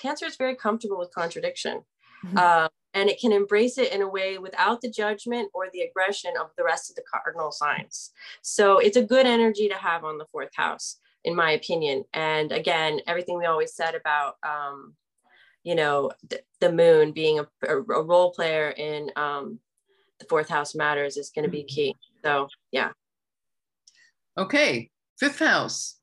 [0.00, 1.82] cancer is very comfortable with contradiction
[2.24, 2.38] mm-hmm.
[2.38, 6.32] uh, and it can embrace it in a way without the judgment or the aggression
[6.40, 8.12] of the rest of the cardinal signs.
[8.42, 12.04] So it's a good energy to have on the fourth house in my opinion.
[12.14, 14.94] And again everything we always said about um,
[15.64, 19.58] you know th- the moon being a, a, a, role player in um,
[20.18, 21.96] the fourth house matters is going to be key.
[22.24, 22.90] So yeah.
[24.38, 25.98] Okay fifth house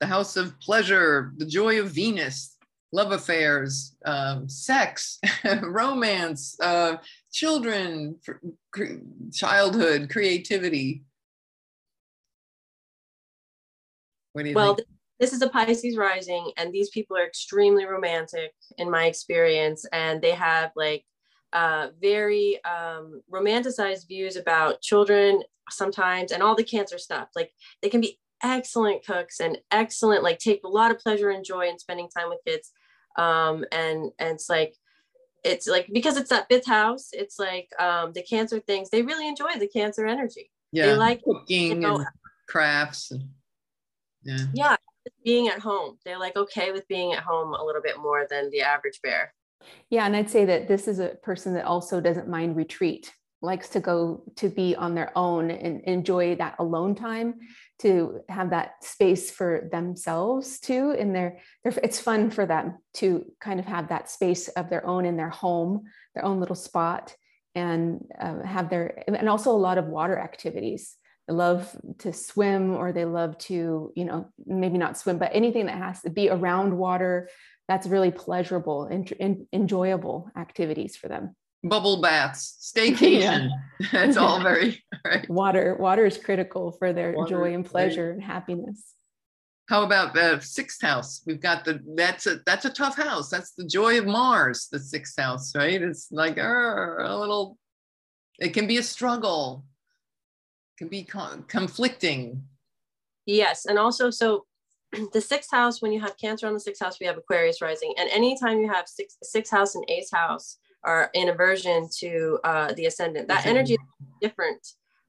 [0.00, 2.56] the house of pleasure the joy of venus
[2.90, 5.20] love affairs um, sex
[5.62, 6.96] romance uh,
[7.30, 8.16] children
[8.72, 11.02] cre- childhood creativity.
[14.32, 14.88] What do you well, think?
[15.18, 20.20] This is a Pisces rising, and these people are extremely romantic in my experience, and
[20.20, 21.04] they have like
[21.52, 27.28] uh, very um, romanticized views about children sometimes and all the cancer stuff.
[27.34, 27.50] Like
[27.82, 31.68] they can be excellent cooks and excellent, like take a lot of pleasure and joy
[31.68, 32.72] in spending time with kids.
[33.18, 34.74] Um, and and it's like
[35.44, 38.90] it's like because it's that fifth house, it's like um, the cancer things.
[38.90, 40.50] They really enjoy the cancer energy.
[40.72, 42.04] Yeah, they like cooking and
[42.48, 43.10] crafts.
[43.10, 43.30] And,
[44.22, 44.46] yeah.
[44.52, 44.76] Yeah,
[45.24, 45.98] being at home.
[46.04, 49.32] They're like okay with being at home a little bit more than the average bear.
[49.90, 53.68] Yeah, and I'd say that this is a person that also doesn't mind retreat, likes
[53.70, 57.34] to go to be on their own and enjoy that alone time
[57.78, 63.24] to have that space for themselves too in their, their it's fun for them to
[63.40, 67.14] kind of have that space of their own in their home their own little spot
[67.54, 70.96] and uh, have their and also a lot of water activities
[71.28, 75.76] love to swim or they love to you know maybe not swim but anything that
[75.76, 77.28] has to be around water
[77.68, 81.34] that's really pleasurable and, and enjoyable activities for them.
[81.64, 83.50] Bubble baths staycation.
[83.92, 85.28] It's all very right.
[85.28, 88.14] water water is critical for their water, joy and pleasure right.
[88.14, 88.82] and happiness.
[89.68, 91.22] How about the sixth house?
[91.26, 93.28] We've got the that's a that's a tough house.
[93.28, 95.82] That's the joy of mars the sixth house right?
[95.82, 97.58] It's like uh, a little
[98.38, 99.64] it can be a struggle
[100.76, 102.42] can be con- conflicting.
[103.26, 104.46] Yes, and also so
[105.12, 107.92] the sixth house when you have Cancer on the sixth house, we have Aquarius rising,
[107.98, 112.72] and anytime you have six sixth house and eighth house are in aversion to uh,
[112.74, 114.66] the ascendant, that energy is different.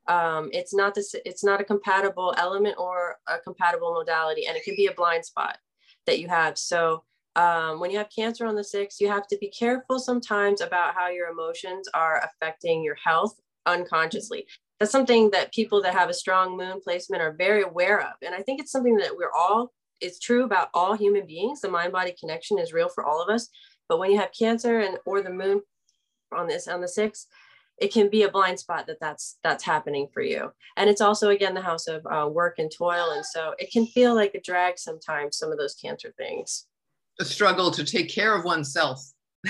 [0.08, 1.14] Um, it's not this.
[1.26, 5.26] It's not a compatible element or a compatible modality, and it can be a blind
[5.26, 5.58] spot
[6.06, 6.58] that you have.
[6.58, 7.04] So
[7.36, 10.96] um, when you have cancer on the sixth, you have to be careful sometimes about
[10.96, 14.46] how your emotions are affecting your health unconsciously
[14.80, 18.14] that's something that people that have a strong moon placement are very aware of.
[18.22, 21.62] And I think it's something that we're all, it's true about all human beings.
[21.62, 23.50] The mind body connection is real for all of us.
[23.90, 25.62] But when you have cancer and or the moon
[26.36, 27.28] on this on the sixth,
[27.78, 30.52] it can be a blind spot that that's that's happening for you.
[30.76, 33.86] And it's also again the house of uh, work and toil, and so it can
[33.86, 35.38] feel like a drag sometimes.
[35.38, 36.66] Some of those cancer things.
[37.20, 39.04] A struggle to take care of oneself,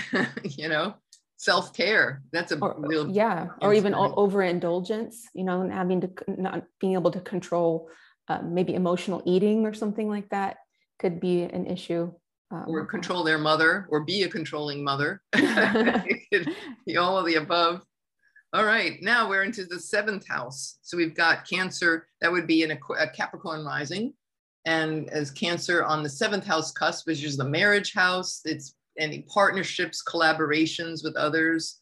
[0.43, 0.95] you know.
[1.37, 2.23] Self-care.
[2.31, 6.93] That's a or, real yeah or even overindulgence you know and having to not being
[6.93, 7.89] able to control
[8.27, 10.57] uh, maybe emotional eating or something like that
[10.99, 12.11] could be an issue
[12.51, 15.21] um, or control their mother or be a controlling mother.
[16.97, 17.83] All of the above.
[18.53, 20.79] All right now we're into the seventh house.
[20.81, 24.13] So we've got cancer that would be in a, a capricorn rising.
[24.65, 29.21] And as cancer on the seventh house cusp which is the marriage house it's any
[29.23, 31.79] partnerships collaborations with others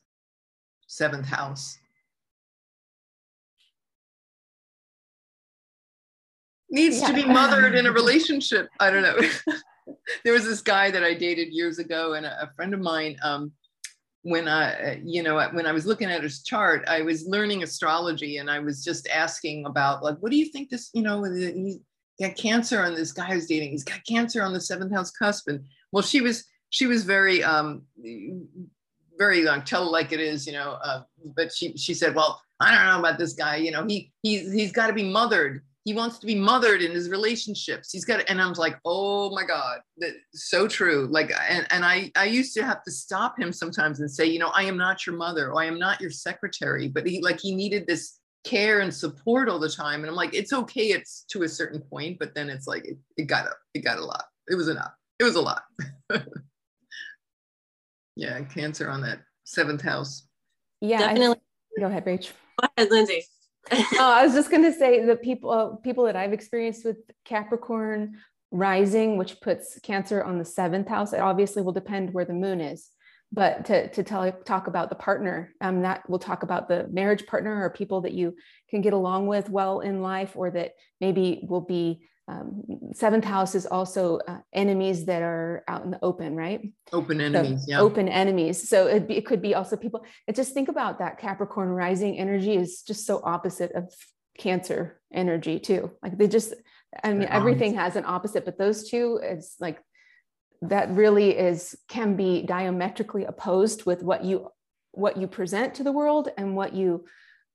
[0.87, 1.77] seventh house
[6.69, 7.07] needs yeah.
[7.07, 9.15] to be mothered in a relationship i don't know
[10.23, 13.17] there was this guy that I dated years ago, and a, a friend of mine.
[13.23, 13.51] Um,
[14.23, 18.37] when I, you know, when I was looking at his chart, I was learning astrology,
[18.37, 21.79] and I was just asking about, like, what do you think this, you know, he
[22.19, 23.71] got cancer on this guy who's dating.
[23.71, 27.43] He's got cancer on the seventh house cusp, and well, she was she was very
[27.43, 27.83] um
[29.17, 30.77] very like tell like it is, you know.
[30.83, 31.03] Uh,
[31.35, 33.57] but she she said, well, I don't know about this guy.
[33.57, 36.91] You know, he he's he's got to be mothered he wants to be mothered in
[36.91, 41.31] his relationships he's got and i was like oh my god that's so true like
[41.49, 44.51] and, and i i used to have to stop him sometimes and say you know
[44.53, 47.55] i am not your mother or i am not your secretary but he like he
[47.55, 51.43] needed this care and support all the time and i'm like it's okay it's to
[51.43, 54.25] a certain point but then it's like it, it got up it got a lot
[54.47, 55.63] it was enough it was a lot
[58.15, 60.27] yeah cancer on that seventh house.
[60.81, 61.37] Yeah definitely.
[61.77, 62.31] I, go ahead rach.
[62.61, 63.23] Go ahead lindsay.
[63.71, 66.97] Oh, I was just going to say the people uh, people that I've experienced with
[67.23, 68.17] Capricorn
[68.51, 71.13] rising, which puts Cancer on the seventh house.
[71.13, 72.89] It obviously will depend where the moon is,
[73.31, 77.25] but to to tell talk about the partner, um, that we'll talk about the marriage
[77.25, 78.35] partner or people that you
[78.69, 83.53] can get along with well in life, or that maybe will be um, seventh house
[83.53, 86.71] is also uh, enemies that are out in the open, right?
[86.91, 87.79] Open enemies, so, yeah.
[87.79, 88.67] Open enemies.
[88.67, 90.03] So it, be, it could be also people.
[90.27, 93.93] And just think about that Capricorn rising energy is just so opposite of
[94.37, 95.91] Cancer energy too.
[96.03, 96.53] Like they just,
[97.03, 99.79] I mean, everything has an opposite, but those two is like
[100.61, 104.49] that really is can be diametrically opposed with what you
[104.91, 107.05] what you present to the world and what you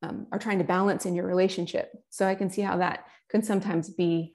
[0.03, 1.91] um, are trying to balance in your relationship.
[2.09, 4.35] So I can see how that can sometimes be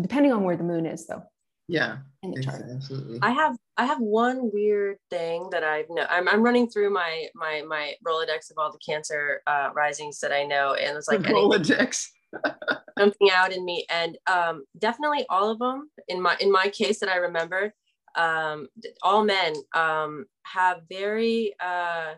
[0.00, 1.22] depending on where the moon is though.
[1.68, 2.62] Yeah in the chart.
[2.70, 3.18] absolutely.
[3.22, 7.26] I have i have one weird thing that i've know i'm, I'm running through my
[7.34, 11.20] my my rolodex of all the cancer uh risings that i know and it's like
[11.20, 12.06] rolodex.
[12.98, 13.86] something out in me.
[13.88, 17.72] And um definitely all of them in my in my case that i remember
[18.16, 18.68] um
[19.02, 22.14] all men um have very uh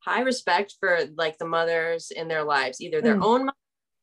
[0.00, 3.24] high respect for like the mothers in their lives either their mm.
[3.24, 3.50] own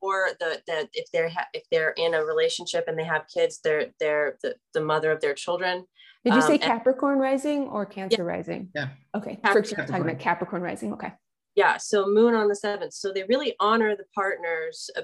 [0.05, 3.59] or the that if they're ha- if they're in a relationship and they have kids,
[3.63, 5.85] they're they're the, the mother of their children.
[6.23, 8.23] Did you um, say Capricorn rising or Cancer yeah.
[8.23, 8.69] rising?
[8.75, 8.87] Yeah.
[9.15, 9.39] Okay.
[9.51, 10.93] First, you're talking about Capricorn rising.
[10.93, 11.11] Okay.
[11.55, 11.77] Yeah.
[11.77, 12.93] So Moon on the seventh.
[12.93, 15.01] So they really honor the partner's uh,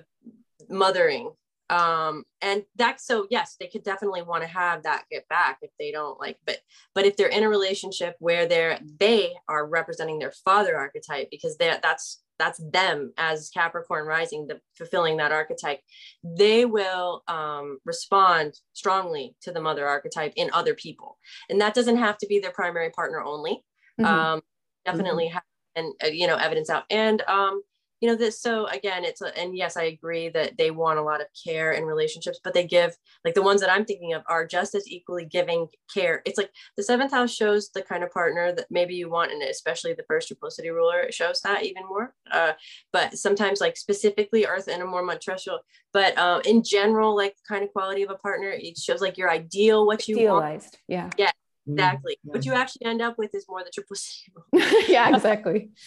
[0.70, 1.32] mothering.
[1.70, 5.72] Um, and that so yes, they could definitely want to have that get back if
[5.80, 6.58] they don't like, but
[6.94, 11.56] but if they're in a relationship where they're they are representing their father archetype because
[11.58, 15.80] that that's that's them as Capricorn rising, the fulfilling that archetype,
[16.24, 21.18] they will um, respond strongly to the mother archetype in other people.
[21.50, 23.64] And that doesn't have to be their primary partner only.
[24.00, 24.06] Mm-hmm.
[24.06, 24.42] Um,
[24.86, 25.34] definitely mm-hmm.
[25.36, 25.44] have
[25.76, 27.62] and uh, you know evidence out and um,
[28.02, 31.04] you know this so again it's a, and yes i agree that they want a
[31.04, 34.24] lot of care in relationships but they give like the ones that i'm thinking of
[34.28, 36.22] are just as equally giving care.
[36.26, 39.42] It's like the seventh house shows the kind of partner that maybe you want and
[39.44, 42.54] especially the first triplicity ruler it shows that even more uh,
[42.92, 45.60] but sometimes like specifically earth and a more terrestrial
[45.94, 49.30] but uh, in general like kind of quality of a partner it shows like your
[49.30, 50.64] ideal what you Idealized.
[50.64, 51.32] want yeah yeah
[51.68, 52.14] exactly.
[52.14, 52.30] mm-hmm.
[52.32, 55.72] what you actually end up with is more the triplicity yeah exactly.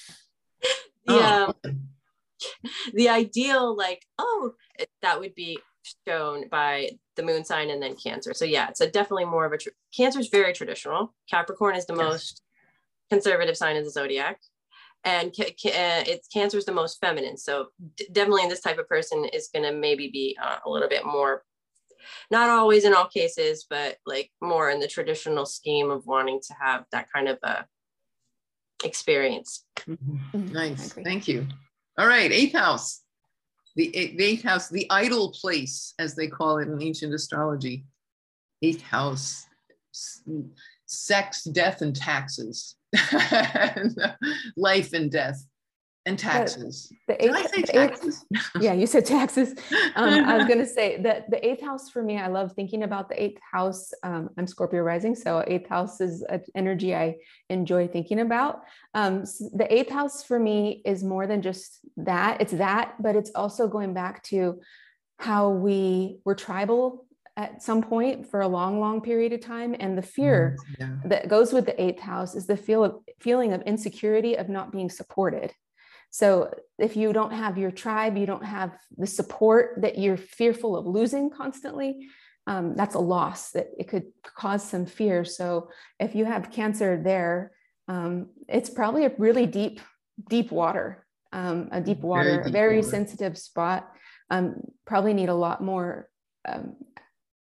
[1.06, 1.52] Yeah.
[1.64, 1.80] Um,
[2.94, 4.52] the ideal like oh
[5.02, 5.58] that would be
[6.06, 8.32] shown by the moon sign and then cancer.
[8.34, 9.58] So yeah it's a definitely more of a
[9.96, 11.14] cancer is very traditional.
[11.30, 12.02] Capricorn is the yes.
[12.02, 12.42] most
[13.10, 14.40] conservative sign of the zodiac.
[15.06, 17.36] And ca- ca- uh, it's cancer is the most feminine.
[17.36, 20.88] So d- definitely this type of person is going to maybe be uh, a little
[20.88, 21.42] bit more
[22.30, 26.54] not always in all cases but like more in the traditional scheme of wanting to
[26.60, 27.64] have that kind of a
[28.84, 29.64] experience.
[29.88, 30.52] Mm-hmm.
[30.52, 30.92] nice.
[30.92, 31.46] Thank you
[31.98, 33.00] all right, eighth house.
[33.76, 37.84] The, eh, the eighth house, the idle place, as they call it in ancient astrology.
[38.62, 39.46] Eighth house,
[40.86, 42.76] sex, death, and taxes,
[44.56, 45.44] life and death.
[46.06, 46.92] And taxes.
[47.08, 48.24] The, the eighth, the taxes?
[48.34, 49.54] Eighth, yeah, you said taxes.
[49.96, 52.82] Um, I was going to say that the eighth house for me, I love thinking
[52.82, 53.92] about the eighth house.
[54.02, 57.16] Um, I'm Scorpio rising, so eighth house is an energy I
[57.48, 58.62] enjoy thinking about.
[58.92, 62.40] Um, so the eighth house for me is more than just that.
[62.40, 64.60] It's that, but it's also going back to
[65.18, 69.74] how we were tribal at some point for a long, long period of time.
[69.80, 71.08] And the fear mm, yeah.
[71.08, 74.70] that goes with the eighth house is the feel of feeling of insecurity of not
[74.70, 75.52] being supported.
[76.14, 80.76] So if you don't have your tribe, you don't have the support that you're fearful
[80.76, 82.06] of losing constantly,
[82.46, 85.24] um, that's a loss that it could cause some fear.
[85.24, 87.50] So if you have cancer there,
[87.88, 89.80] um, it's probably a really deep,
[90.28, 92.90] deep water, um, a deep water, very, deep very water.
[92.90, 93.90] sensitive spot.
[94.30, 96.08] Um, probably need a lot more
[96.46, 96.76] um,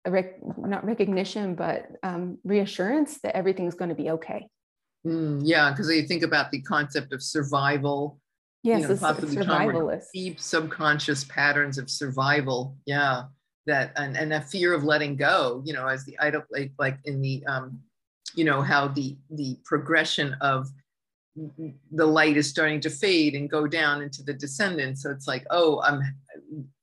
[0.05, 4.49] rec- not recognition, but um, reassurance that everything's going to be okay.
[5.07, 8.19] Mm, yeah, because you think about the concept of survival.
[8.63, 10.07] Yes, you know, possibly survivalist.
[10.13, 12.77] Deep subconscious patterns of survival.
[12.87, 13.25] Yeah,
[13.67, 15.63] that and and a fear of letting go.
[15.65, 17.81] You know, as the idle like like in the um,
[18.35, 20.69] you know how the the progression of
[21.93, 24.99] the light is starting to fade and go down into the descendant.
[24.99, 26.03] So it's like, oh, I'm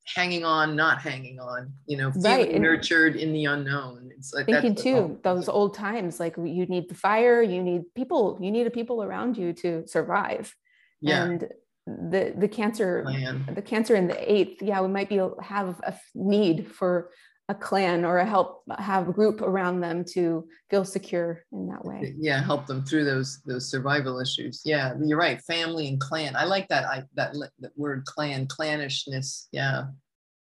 [0.06, 2.62] hanging on, not hanging on, you know, feeling right.
[2.62, 4.12] nurtured in the unknown.
[4.18, 8.38] It's like thinking too, those old times, like you need the fire, you need people,
[8.42, 10.54] you need people around you to survive.
[11.02, 11.24] Yeah.
[11.24, 11.48] And
[11.86, 13.50] the the cancer, Plan.
[13.54, 17.12] the cancer in the eighth, yeah, we might be have a need for
[17.50, 21.84] a clan or a help have a group around them to feel secure in that
[21.84, 22.16] way.
[22.18, 24.62] Yeah help them through those those survival issues.
[24.64, 26.36] Yeah you're right family and clan.
[26.38, 29.88] I like that i that, that word clan clannishness yeah.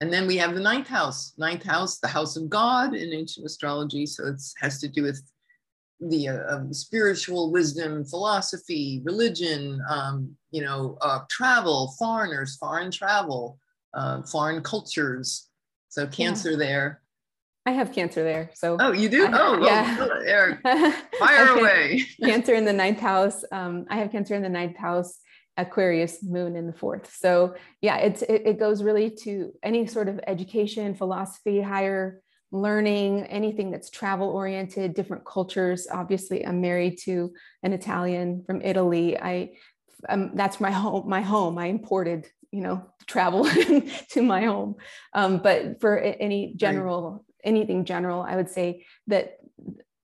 [0.01, 1.32] And then we have the ninth house.
[1.39, 5.22] Ninth house the house of god in ancient astrology so it has to do with
[6.01, 13.59] the uh, um, spiritual wisdom philosophy religion um, you know uh, travel foreigners foreign travel
[13.94, 15.49] uh, foreign cultures
[15.97, 16.57] so cancer yeah.
[16.59, 17.03] there.
[17.64, 18.51] I have cancer there.
[18.53, 19.26] So oh, you do?
[19.26, 19.99] I, oh, yeah.
[19.99, 20.61] Well, Eric,
[21.18, 22.05] fire away.
[22.22, 23.42] cancer in the ninth house.
[23.51, 25.18] Um, I have cancer in the ninth house.
[25.59, 27.11] Aquarius moon in the fourth.
[27.16, 32.20] So yeah, it's it, it goes really to any sort of education, philosophy, higher
[32.53, 35.86] learning, anything that's travel oriented, different cultures.
[35.90, 37.32] Obviously, I'm married to
[37.62, 39.18] an Italian from Italy.
[39.18, 39.55] I
[40.09, 41.09] um, that's my home.
[41.09, 41.59] My home.
[41.59, 43.44] I imported you know travel
[44.11, 44.76] to my home
[45.12, 49.38] um, but for any general anything general i would say that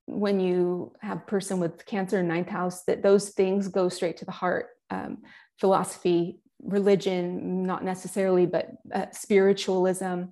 [0.07, 4.25] when you have person with cancer in ninth house that those things go straight to
[4.25, 5.19] the heart um,
[5.59, 10.25] philosophy religion not necessarily but uh, spiritualism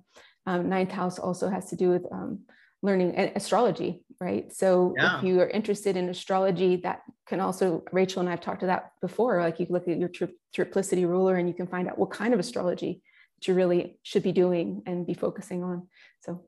[0.45, 2.39] um, ninth house also has to do with um,
[2.81, 4.51] learning astrology, right?
[4.53, 5.17] So yeah.
[5.17, 8.91] if you are interested in astrology, that can also, Rachel and I've talked to that
[9.01, 12.11] before, like you look at your tri- triplicity ruler and you can find out what
[12.11, 13.01] kind of astrology
[13.37, 15.87] that you really should be doing and be focusing on.
[16.21, 16.43] So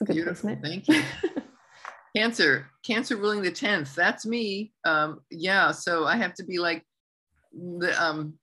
[0.00, 0.50] it's a good Beautiful.
[0.50, 0.62] placement.
[0.64, 1.02] Thank you.
[2.16, 3.94] cancer, cancer ruling the 10th.
[3.94, 4.72] That's me.
[4.84, 5.70] Um, yeah.
[5.70, 6.84] So I have to be like
[7.52, 8.34] the, um,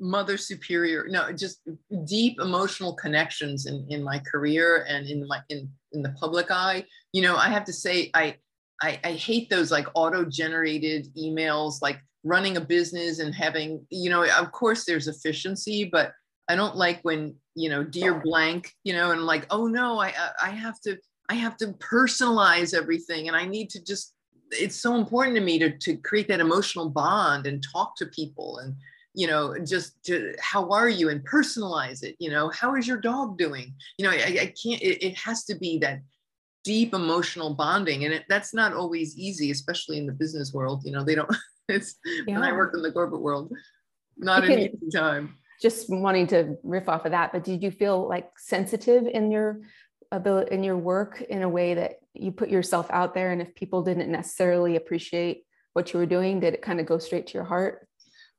[0.00, 1.60] mother superior no just
[2.06, 6.84] deep emotional connections in in my career and in my in in the public eye.
[7.12, 8.36] You know i have to say i
[8.82, 14.10] i, I hate those like auto generated emails like running a business and having you
[14.10, 16.12] know of course there's efficiency but
[16.48, 20.12] i don't like when you know dear blank you know and like oh no i
[20.42, 20.98] i have to
[21.30, 24.14] i have to personalize everything and i need to just
[24.52, 28.58] it's so important to me to, to create that emotional bond and talk to people
[28.58, 28.74] and
[29.14, 31.08] you know just to how are you?
[31.08, 33.74] and personalize it you know how is your dog doing?
[33.98, 36.00] You know i, I can't it, it, has to be that
[36.64, 40.92] deep emotional bonding and it, that's not always easy especially in the business world you
[40.92, 41.34] know they don't
[41.68, 41.96] it's
[42.26, 42.34] yeah.
[42.34, 43.52] when i work in the corporate world
[44.16, 45.36] not an easy time.
[45.62, 49.60] Just wanting to riff off of that but did you feel like sensitive in your
[50.12, 53.54] ability in your work in a way that you put yourself out there and if
[53.54, 57.34] people didn't necessarily appreciate what you were doing did it kind of go straight to
[57.34, 57.86] your heart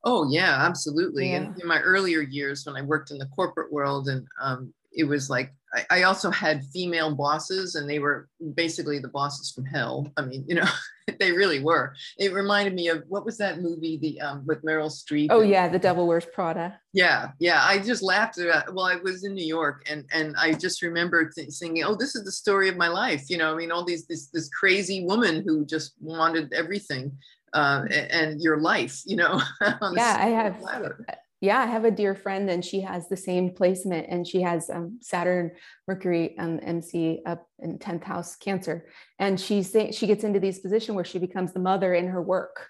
[0.04, 1.30] Oh yeah, absolutely.
[1.30, 1.38] Yeah.
[1.38, 5.04] And in my earlier years when I worked in the corporate world and um, it
[5.04, 9.64] was like I, I, also had female bosses and they were basically the bosses from
[9.64, 10.12] hell.
[10.18, 10.68] I mean, you know,
[11.20, 11.93] they really were.
[12.18, 15.28] It reminded me of what was that movie the um, with Meryl Streep?
[15.30, 16.78] Oh and, yeah, The Devil Wears Prada.
[16.91, 17.64] Yeah, yeah.
[17.64, 21.30] I just laughed at well, I was in New York and and I just remember
[21.30, 23.30] th- thinking, oh, this is the story of my life.
[23.30, 27.18] You know, I mean, all these this this crazy woman who just wanted everything
[27.54, 29.41] uh, and your life, you know.
[29.62, 30.62] yeah, I have.
[30.62, 31.06] Ladder.
[31.41, 34.70] Yeah, I have a dear friend, and she has the same placement, and she has
[34.70, 35.52] um, Saturn,
[35.88, 38.88] Mercury, um, MC up in tenth house Cancer,
[39.18, 42.68] and she's she gets into these position where she becomes the mother in her work.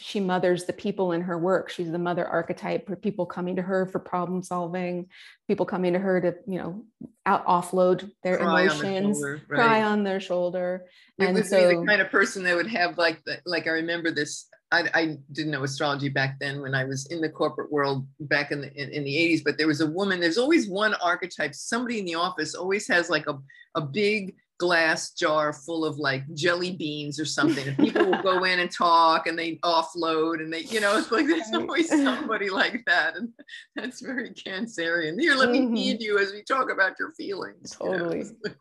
[0.00, 1.70] She mothers the people in her work.
[1.70, 5.06] She's the mother archetype for people coming to her for problem solving,
[5.46, 6.84] people coming to her to, you know,
[7.26, 9.42] out offload their cry emotions, on right.
[9.48, 10.86] cry on their shoulder.
[11.18, 13.66] It and would so, be the kind of person that would have like the, like
[13.66, 14.46] I remember this.
[14.72, 18.50] I, I, didn't know astrology back then when I was in the corporate world back
[18.50, 21.54] in the in, in the 80s, but there was a woman, there's always one archetype.
[21.54, 23.38] Somebody in the office always has like a,
[23.76, 24.34] a big
[24.64, 27.68] glass jar full of like jelly beans or something.
[27.68, 31.12] And people will go in and talk and they offload and they, you know, it's
[31.12, 33.16] like there's always somebody like that.
[33.16, 33.28] And
[33.76, 35.20] that's very Cancerian.
[35.20, 35.74] Here, let mm-hmm.
[35.74, 37.72] me feed you as we talk about your feelings.
[37.72, 38.20] Totally.
[38.20, 38.54] You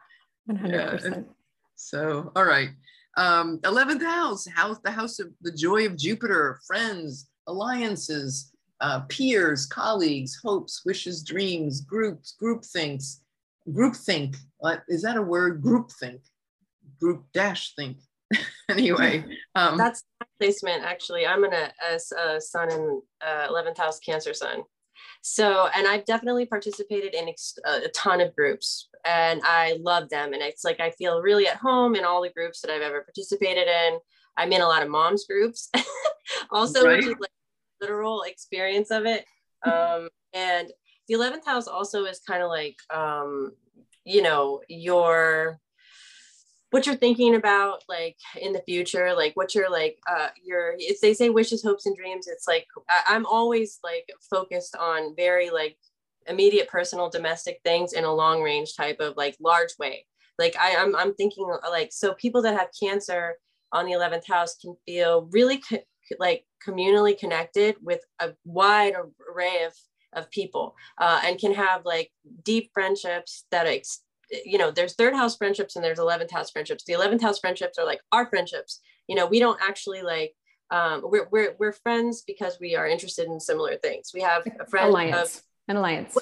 [0.49, 0.53] know?
[0.55, 0.69] 100%.
[0.69, 1.21] Yeah.
[1.75, 2.71] So, all right.
[3.15, 8.51] Um, 11th house, house, the house of the joy of Jupiter, friends, alliances,
[8.81, 13.21] uh, peers, colleagues, hopes, wishes, dreams, groups, group thinks,
[13.69, 14.35] groupthink.
[14.87, 15.61] Is that a word?
[15.61, 16.21] Groupthink.
[16.99, 17.97] Group dash think.
[18.69, 19.23] anyway,
[19.55, 20.03] um, that's
[20.39, 20.83] placement.
[20.83, 21.99] Actually, I'm in a,
[22.39, 24.63] sun in uh, 11th house Cancer sun.
[25.21, 30.33] So, and I've definitely participated in ex- a ton of groups and I love them.
[30.33, 33.01] And it's like I feel really at home in all the groups that I've ever
[33.01, 33.99] participated in.
[34.37, 35.69] I'm in a lot of moms groups,
[36.51, 36.97] also, right.
[36.97, 37.29] which is like
[37.81, 39.25] literal experience of it.
[39.63, 40.69] Um, and
[41.07, 43.51] the 11th house also is kind of like um
[44.05, 45.59] you know your
[46.71, 51.01] what you're thinking about like in the future like what you're like uh your it's
[51.01, 55.51] they say wishes hopes and dreams it's like I, i'm always like focused on very
[55.51, 55.77] like
[56.27, 60.05] immediate personal domestic things in a long range type of like large way.
[60.39, 63.35] Like I, I'm, I'm thinking like so people that have cancer
[63.71, 65.83] on the 11th house can feel really co-
[66.19, 68.93] like communally connected with a wide
[69.33, 69.73] array of
[70.15, 72.11] of people uh, and can have like
[72.43, 74.01] deep friendships that ex-
[74.45, 76.83] you know there's third house friendships and there's 11th house friendships.
[76.85, 78.81] The 11th house friendships are like our friendships.
[79.07, 80.33] You know we don't actually like
[80.71, 84.11] um, we're, we're, we're friends because we are interested in similar things.
[84.11, 85.37] We have a friend alliance.
[85.37, 86.17] Of, an alliance.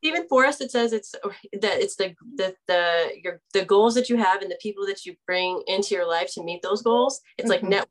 [0.00, 4.08] Even for us it says it's that it's the the the your the goals that
[4.08, 7.20] you have and the people that you bring into your life to meet those goals.
[7.38, 7.62] It's mm-hmm.
[7.66, 7.88] like net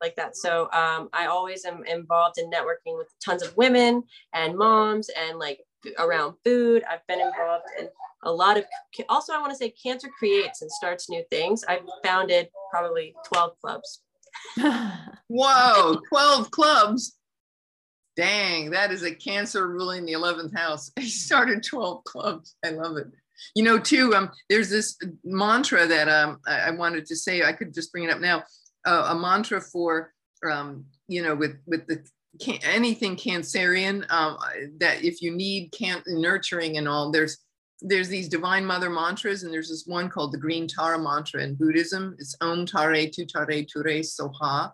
[0.00, 0.36] like that.
[0.36, 4.02] So um, I always am involved in networking with tons of women
[4.34, 5.60] and moms and like
[5.98, 6.82] around food.
[6.88, 7.88] I've been involved in
[8.22, 8.64] a lot of,
[9.08, 11.64] also, I want to say cancer creates and starts new things.
[11.66, 14.02] I've founded probably 12 clubs.
[15.28, 17.16] Whoa, 12 clubs.
[18.16, 20.90] Dang, that is a cancer ruling the 11th house.
[20.98, 22.56] I started 12 clubs.
[22.64, 23.06] I love it.
[23.54, 27.54] You know, too, um, there's this mantra that um, I, I wanted to say, I
[27.54, 28.42] could just bring it up now
[28.86, 30.12] a mantra for
[30.50, 32.04] um, you know with with the
[32.40, 34.36] can, anything cancerian um,
[34.78, 37.38] that if you need can nurturing and all there's
[37.82, 41.54] there's these divine mother mantras and there's this one called the green tara mantra in
[41.54, 42.14] buddhism.
[42.18, 44.70] It's om tare tu tare ture soha.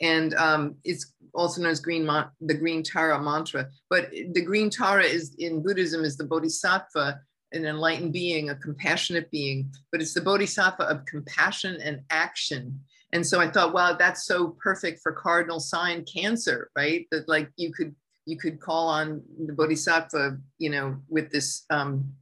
[0.00, 2.06] And um, it's also known as green
[2.40, 3.68] the green tara mantra.
[3.90, 7.20] But the green tara is in buddhism is the bodhisattva
[7.52, 9.70] an enlightened being a compassionate being.
[9.92, 12.80] But it's the bodhisattva of compassion and action
[13.16, 17.06] and so I thought, wow, that's so perfect for cardinal sign Cancer, right?
[17.10, 17.94] That like you could
[18.26, 22.12] you could call on the Bodhisattva, you know, with this um,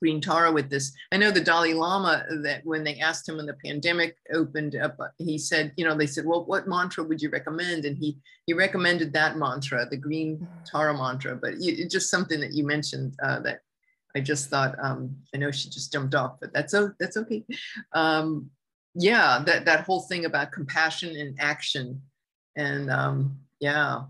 [0.00, 0.94] green Tara with this.
[1.12, 4.96] I know the Dalai Lama that when they asked him when the pandemic opened up,
[5.18, 7.84] he said, you know, they said, well, what mantra would you recommend?
[7.84, 11.36] And he he recommended that mantra, the green Tara mantra.
[11.36, 13.60] But you, just something that you mentioned uh, that
[14.16, 14.76] I just thought.
[14.82, 17.44] Um, I know she just jumped off, but that's that's okay.
[17.92, 18.48] Um,
[18.96, 22.02] yeah, that that whole thing about compassion and action,
[22.56, 24.02] and um, yeah.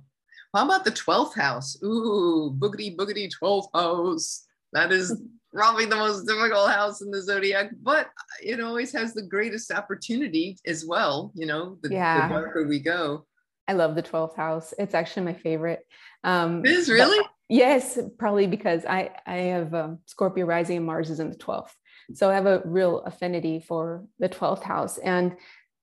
[0.54, 1.76] How about the twelfth house?
[1.82, 4.46] Ooh, boogity boogity twelfth house.
[4.72, 5.20] That is
[5.52, 8.08] probably the most difficult house in the zodiac, but
[8.42, 11.32] it always has the greatest opportunity as well.
[11.34, 12.28] You know, the, yeah.
[12.28, 13.26] the darker we go.
[13.68, 14.72] I love the 12th house.
[14.78, 15.80] It's actually my favorite.
[16.22, 17.24] Um, it is really?
[17.48, 21.70] Yes, probably because I, I have um, Scorpio rising and Mars is in the 12th.
[22.14, 24.98] So I have a real affinity for the 12th house.
[24.98, 25.36] And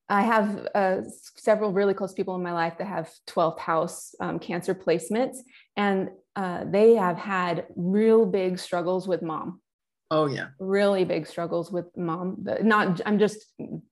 [0.09, 0.97] I have uh,
[1.35, 5.37] several really close people in my life that have 12th house um, cancer placements,
[5.77, 9.61] and uh, they have had real big struggles with mom.
[10.11, 12.45] Oh yeah, really big struggles with mom.
[12.61, 13.45] Not I'm just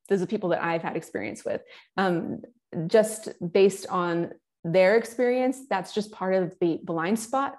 [0.09, 1.61] these are people that I've had experience with.
[1.97, 2.41] Um,
[2.87, 4.31] just based on
[4.63, 7.55] their experience, that's just part of the blind spot,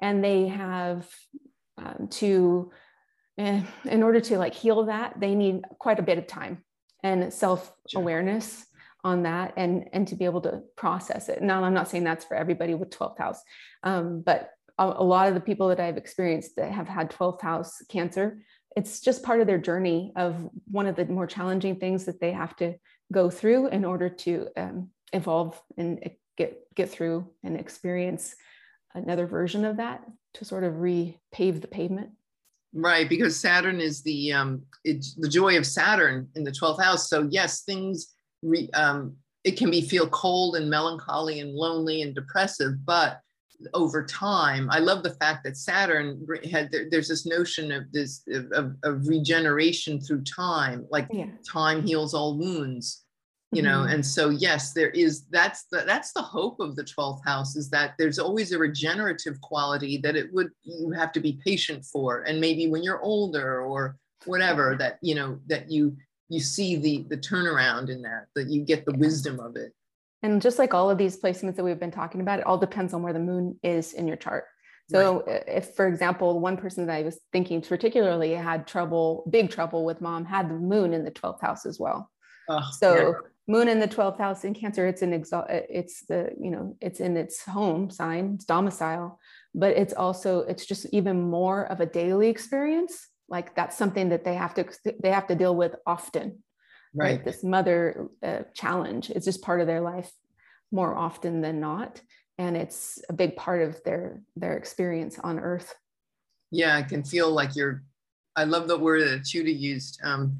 [0.00, 1.08] and they have
[1.78, 2.70] um, to
[3.38, 6.62] and in order to like heal that they need quite a bit of time
[7.02, 8.66] and self-awareness
[9.04, 11.42] on that and and to be able to process it.
[11.42, 13.40] Now i'm not saying that's for everybody with 12th house
[13.82, 17.40] um, but a, a, lot of the people that i've experienced that have had 12th
[17.40, 18.42] house cancer
[18.76, 22.32] it's just part of their journey of one of the more challenging things that they
[22.32, 22.74] have to
[23.12, 26.10] go through in order to um, evolve and
[26.42, 28.34] get get through and experience
[28.94, 32.10] another version of that to sort of repave the pavement.
[32.74, 37.08] Right, because Saturn is the um, it's the joy of Saturn in the 12th house.
[37.08, 42.14] So yes, things re, um, it can be feel cold and melancholy and lonely and
[42.14, 43.20] depressive, but
[43.74, 48.22] over time, I love the fact that Saturn had there, there's this notion of this
[48.52, 51.26] of, of regeneration through time, like yeah.
[51.48, 53.01] time heals all wounds
[53.52, 53.94] you know mm-hmm.
[53.94, 57.68] and so yes there is that's the that's the hope of the 12th house is
[57.68, 62.22] that there's always a regenerative quality that it would you have to be patient for.
[62.22, 65.96] And maybe when you're older or whatever that you know that you
[66.28, 69.72] you see the the turnaround in that that you get the wisdom of it.
[70.22, 72.94] And just like all of these placements that we've been talking about it all depends
[72.94, 74.44] on where the moon is in your chart.
[74.90, 75.44] So right.
[75.46, 80.00] if for example one person that i was thinking particularly had trouble big trouble with
[80.00, 82.10] mom had the moon in the 12th house as well.
[82.48, 83.12] Oh, so yeah
[83.48, 87.00] moon in the 12th house in cancer it's an exalt it's the you know it's
[87.00, 89.18] in its home sign it's domicile
[89.54, 93.08] but it's also it's just even more of a daily experience.
[93.28, 94.66] Like that's something that they have to
[95.02, 96.42] they have to deal with often.
[96.94, 100.12] Right, this mother uh, challenge it's just part of their life
[100.70, 102.02] more often than not
[102.36, 105.74] and it's a big part of their their experience on earth.
[106.50, 107.82] Yeah i can feel like you're
[108.36, 110.38] i love the word that Chuda used um,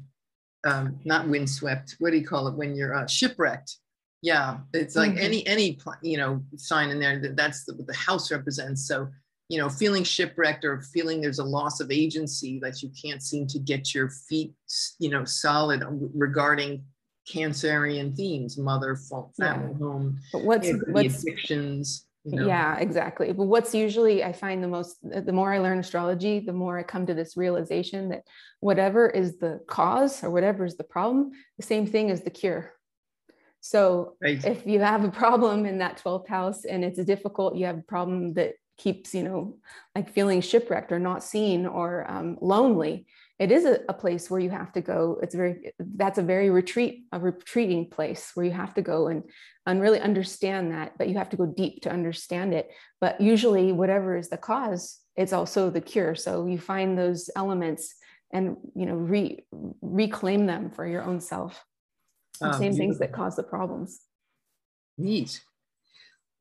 [0.65, 1.95] um, not windswept.
[1.99, 3.77] What do you call it when you're uh, shipwrecked?
[4.21, 5.25] Yeah, it's like mm-hmm.
[5.25, 8.87] any any you know sign in there that that's the, what the house represents.
[8.87, 9.09] So
[9.49, 13.45] you know, feeling shipwrecked or feeling there's a loss of agency that you can't seem
[13.47, 14.53] to get your feet
[14.99, 15.83] you know solid
[16.13, 16.83] regarding
[17.29, 19.77] cancerian themes, mother, family, yeah.
[19.77, 22.47] home, but what's, what's addictions you know?
[22.47, 23.31] Yeah, exactly.
[23.33, 26.83] But what's usually I find the most the more I learn astrology, the more I
[26.83, 28.23] come to this realization that
[28.59, 32.73] whatever is the cause or whatever is the problem, the same thing is the cure.
[33.59, 34.43] So right.
[34.43, 37.83] if you have a problem in that 12th house and it's difficult, you have a
[37.83, 39.57] problem that keeps, you know,
[39.95, 43.05] like feeling shipwrecked or not seen or um, lonely,
[43.39, 46.49] it is a, a, place where you have to go it's very that's a very
[46.49, 49.23] retreat a retreating place where you have to go and
[49.65, 52.69] and really understand that but you have to go deep to understand it.
[52.99, 56.15] But usually whatever is the cause it's also the cure.
[56.15, 57.95] So you find those elements
[58.31, 59.45] and you know re,
[59.81, 61.63] reclaim them for your own self.
[62.39, 64.01] The um, same things that cause the problems.
[64.97, 65.41] Neat.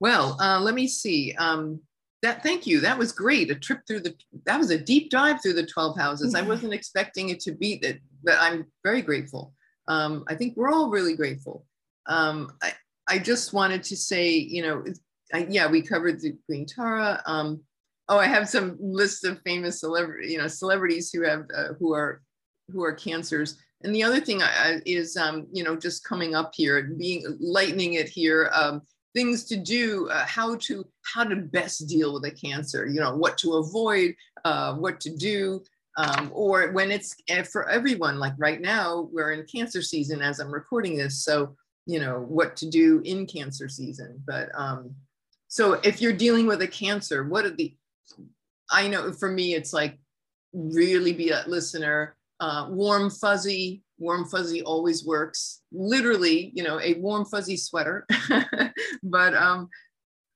[0.00, 1.80] Well uh, let me see um,
[2.22, 2.80] that thank you.
[2.80, 3.50] That was great.
[3.50, 4.14] A trip through the
[4.46, 6.34] that was a deep dive through the 12 houses.
[6.34, 9.52] I wasn't expecting it to be that but i'm very grateful.
[9.88, 11.66] Um, i think we're all really grateful.
[12.06, 12.72] Um, I,
[13.08, 14.84] I just wanted to say you know
[15.34, 17.22] I, yeah we covered the green tara.
[17.26, 17.62] Um,
[18.08, 21.92] oh i have some list of famous celebrity you know celebrities who have uh, who
[21.92, 22.22] are
[22.70, 23.58] who are cancers.
[23.84, 27.36] And the other thing I, is um, you know just coming up here and being
[27.40, 28.82] lightening it here um,
[29.14, 32.86] things to do, uh, how to how to best deal with a cancer.
[32.86, 35.62] You know what to avoid, uh, what to do,
[35.96, 38.18] um, or when it's eh, for everyone.
[38.18, 41.56] Like right now, we're in cancer season as I'm recording this, so
[41.86, 44.22] you know what to do in cancer season.
[44.26, 44.94] But um,
[45.48, 47.74] so if you're dealing with a cancer, what are the
[48.70, 49.98] I know for me, it's like
[50.54, 56.94] really be a listener, uh, warm, fuzzy, warm fuzzy always works literally you know a
[56.94, 58.04] warm fuzzy sweater
[59.02, 59.68] but um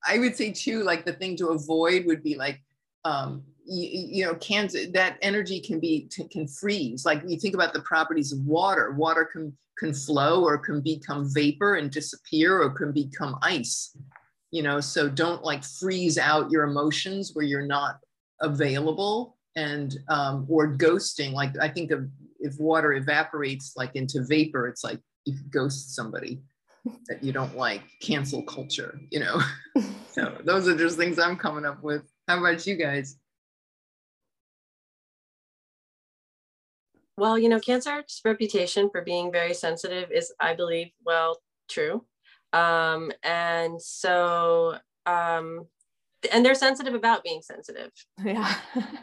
[0.06, 2.60] i would say too like the thing to avoid would be like
[3.04, 3.88] um you,
[4.18, 7.04] you know can that energy can be can freeze.
[7.04, 8.92] Like you think about the properties of water.
[8.92, 13.96] Water can can flow or can become vapor and disappear or can become ice
[14.50, 14.80] you know?
[14.80, 17.98] So don't like freeze out your emotions where you're not
[18.40, 21.32] available and um, or ghosting.
[21.32, 22.08] Like i think of
[22.40, 26.40] if water evaporates like into vapor, it's like you ghost somebody
[27.08, 29.40] that you don't like, cancel culture, you know?
[30.12, 32.02] so those are just things I'm coming up with.
[32.28, 33.16] How about you guys?
[37.18, 42.04] Well, you know, Cancer's reputation for being very sensitive is, I believe, well, true.
[42.52, 44.76] Um, and so,
[45.06, 45.66] um,
[46.32, 47.90] and they're sensitive about being sensitive.
[48.22, 48.54] Yeah.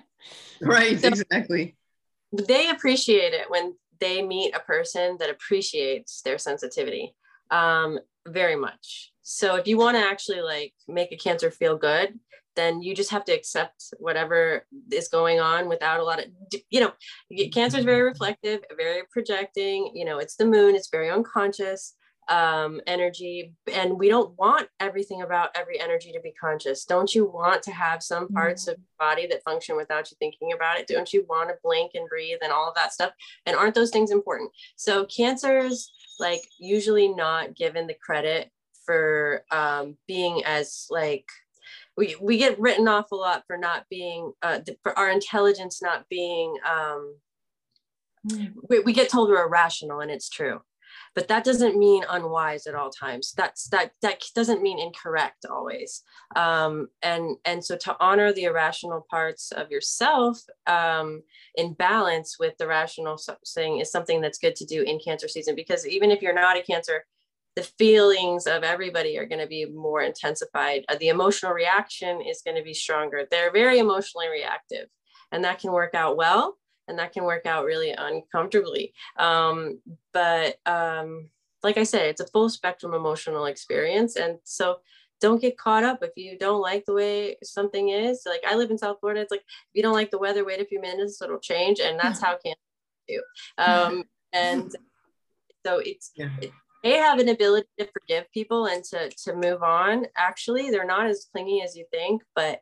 [0.61, 1.75] right, so, exactly
[2.33, 7.13] they appreciate it when they meet a person that appreciates their sensitivity
[7.53, 9.11] um, very much.
[9.21, 12.19] So if you want to actually like make a cancer feel good,
[12.55, 16.25] then you just have to accept whatever is going on without a lot of
[16.69, 16.91] you know
[17.51, 21.95] cancer is very reflective very projecting you know it's the moon it's very unconscious
[22.29, 26.85] um, energy and we don't want everything about every energy to be conscious.
[26.85, 28.71] Don't you want to have some parts mm-hmm.
[28.71, 30.87] of body that function without you thinking about it?
[30.87, 33.11] Don't you want to blink and breathe and all of that stuff?
[33.45, 34.51] And aren't those things important?
[34.75, 38.49] So cancers like usually not given the credit
[38.85, 41.25] for um, being as like
[41.97, 46.07] we we get written off a lot for not being uh, for our intelligence not
[46.09, 47.15] being um,
[48.27, 48.51] mm.
[48.69, 50.61] we, we get told we're irrational and it's true
[51.15, 53.33] but that doesn't mean unwise at all times.
[53.35, 56.01] That's that that doesn't mean incorrect always.
[56.35, 61.21] Um, and and so to honor the irrational parts of yourself um,
[61.55, 63.19] in balance with the rational
[63.53, 66.57] thing is something that's good to do in cancer season because even if you're not
[66.57, 67.05] a cancer
[67.55, 70.83] the feelings of everybody are going to be more intensified.
[70.89, 73.27] Uh, the emotional reaction is going to be stronger.
[73.29, 74.87] They're very emotionally reactive
[75.33, 76.57] and that can work out well
[76.87, 78.93] and that can work out really uncomfortably.
[79.17, 79.79] Um,
[80.13, 81.29] but um,
[81.61, 84.15] like I said, it's a full spectrum emotional experience.
[84.15, 84.79] And so
[85.21, 88.23] don't get caught up if you don't like the way something is.
[88.25, 90.61] Like I live in South Florida, it's like if you don't like the weather, wait
[90.61, 91.79] a few minutes, it'll change.
[91.79, 92.59] And that's how cancer
[93.07, 93.23] do.
[93.57, 94.03] Um,
[94.33, 94.75] and
[95.65, 96.29] so it's yeah.
[96.41, 96.51] it,
[96.83, 100.05] they have an ability to forgive people and to to move on.
[100.17, 102.59] Actually, they're not as clingy as you think, but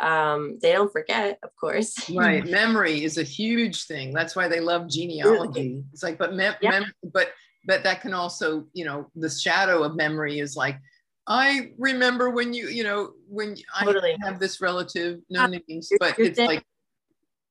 [0.00, 2.10] um, they don't forget, of course.
[2.16, 2.44] right.
[2.44, 4.12] Memory is a huge thing.
[4.12, 5.84] That's why they love genealogy.
[5.92, 7.30] It's like, but mem- mem- but
[7.66, 10.78] but that can also, you know, the shadow of memory is like,
[11.26, 14.16] I remember when you, you know, when totally.
[14.22, 16.64] I have this relative, no names, but it's like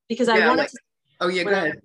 [0.10, 0.78] because I wanted like, to.
[1.22, 1.82] Oh yeah, go ahead.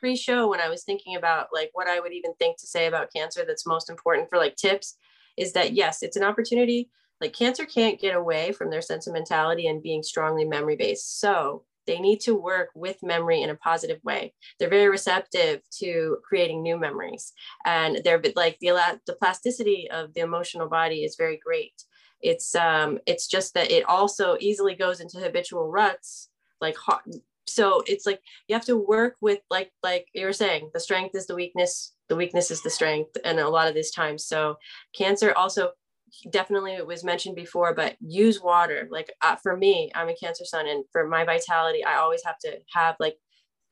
[0.00, 3.08] Pre-show, when I was thinking about like what I would even think to say about
[3.14, 4.96] cancer, that's most important for like tips,
[5.38, 6.90] is that yes, it's an opportunity
[7.22, 11.20] like cancer can't get away from their sentimentality and being strongly memory based.
[11.20, 14.34] So they need to work with memory in a positive way.
[14.58, 17.32] They're very receptive to creating new memories.
[17.64, 21.74] And they're like the, the plasticity of the emotional body is very great.
[22.20, 26.28] It's um, it's just that it also easily goes into habitual ruts,
[26.60, 26.76] like.
[27.48, 31.16] So it's like you have to work with like like you were saying, the strength
[31.16, 34.18] is the weakness, the weakness is the strength, and a lot of this time.
[34.18, 34.56] So
[34.94, 35.72] cancer also
[36.30, 38.88] definitely it was mentioned before but use water.
[38.90, 42.38] Like uh, for me i'm a cancer sun and for my vitality i always have
[42.40, 43.16] to have like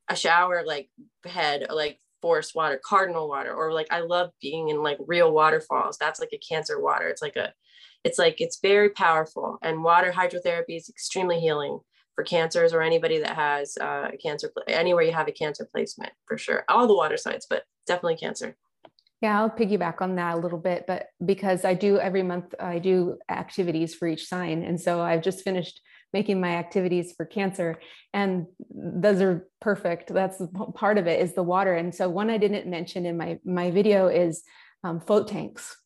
[0.08, 0.90] a shower like
[1.24, 5.96] head like forest water cardinal water or like i love being in like real waterfalls.
[5.98, 7.08] That's like a cancer water.
[7.08, 7.52] It's like a
[8.04, 11.80] it's like it's very powerful and water hydrotherapy is extremely healing
[12.14, 16.38] for cancers or anybody that has uh, cancer anywhere you have a cancer placement for
[16.38, 16.64] sure.
[16.68, 18.56] All the water sites but definitely cancer
[19.20, 22.78] yeah, I'll piggyback on that a little bit, but because I do every month, I
[22.78, 24.62] do activities for each sign.
[24.62, 25.80] And so I've just finished
[26.12, 27.78] making my activities for cancer
[28.12, 30.12] and those are perfect.
[30.12, 30.42] That's
[30.74, 31.74] part of it is the water.
[31.74, 34.42] And so one I didn't mention in my, my video is
[34.82, 35.76] um, float tanks.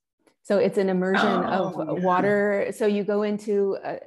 [0.45, 2.05] So it's an immersion oh, of yeah.
[2.05, 2.72] water.
[2.76, 3.99] So you go into a,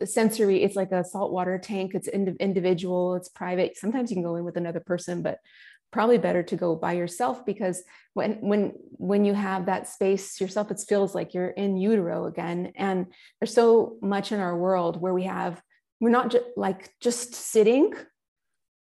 [0.00, 1.92] a, sensory, it's like a saltwater tank.
[1.94, 3.76] It's ind- individual, it's private.
[3.76, 5.38] Sometimes you can go in with another person, but
[5.94, 7.84] probably better to go by yourself because
[8.14, 12.72] when when when you have that space yourself it feels like you're in utero again.
[12.74, 13.06] And
[13.38, 15.62] there's so much in our world where we have
[16.00, 17.94] we're not just like just sitting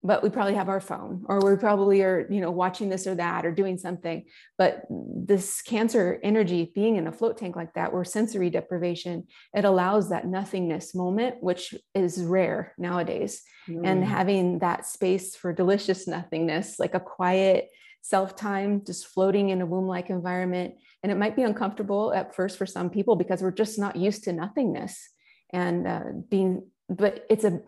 [0.04, 3.14] but we probably have our phone or we probably are you know watching this or
[3.14, 4.24] that or doing something.
[4.58, 9.64] But this cancer energy being in a float tank like that where sensory deprivation it
[9.64, 13.42] allows that nothingness moment which is rare nowadays.
[13.66, 13.80] Mm.
[13.82, 17.70] and having that space for delicious nothingness like a quiet
[18.04, 20.74] self time just floating in a womb like environment.
[21.02, 24.24] And it might be uncomfortable at first for some people because we're just not used
[24.24, 25.08] to nothingness
[25.54, 27.60] and uh, being but it's a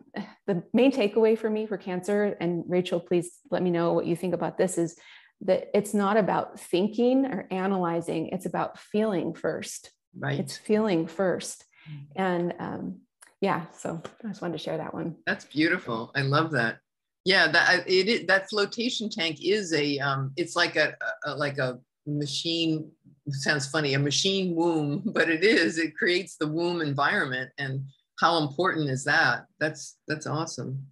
[0.47, 4.15] the main takeaway for me for cancer and rachel please let me know what you
[4.15, 4.97] think about this is
[5.43, 9.91] that it's not about thinking or analyzing it's about feeling first.
[10.19, 10.41] Right.
[10.41, 11.65] It's feeling first.
[11.91, 12.07] Mm.
[12.17, 13.01] and um,
[13.41, 15.17] yeah so i just wanted to share that one.
[15.27, 16.11] That's beautiful.
[16.17, 16.79] I love that.
[17.25, 21.59] Yeah that it is, that flotation tank is a um, it's like a, a like
[21.59, 22.91] a machine
[23.29, 25.79] sounds funny a machine womb but it is.
[25.79, 27.85] It creates the womb environment and
[28.21, 29.47] how important is that?
[29.61, 30.87] That's that's awesome.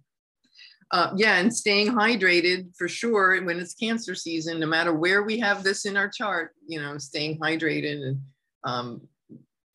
[0.91, 5.39] Uh, yeah, and staying hydrated for sure when it's cancer season, no matter where we
[5.39, 8.21] have this in our chart, you know, staying hydrated and
[8.63, 9.01] um,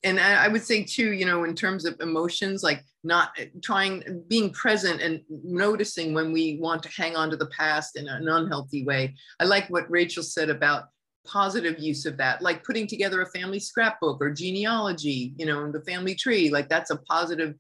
[0.03, 4.51] and I would say too, you know, in terms of emotions, like not trying, being
[4.51, 8.85] present and noticing when we want to hang on to the past in an unhealthy
[8.85, 9.15] way.
[9.41, 10.85] I like what Rachel said about
[11.27, 15.83] positive use of that, like putting together a family scrapbook or genealogy, you know, the
[15.83, 17.55] family tree, like that's a positive,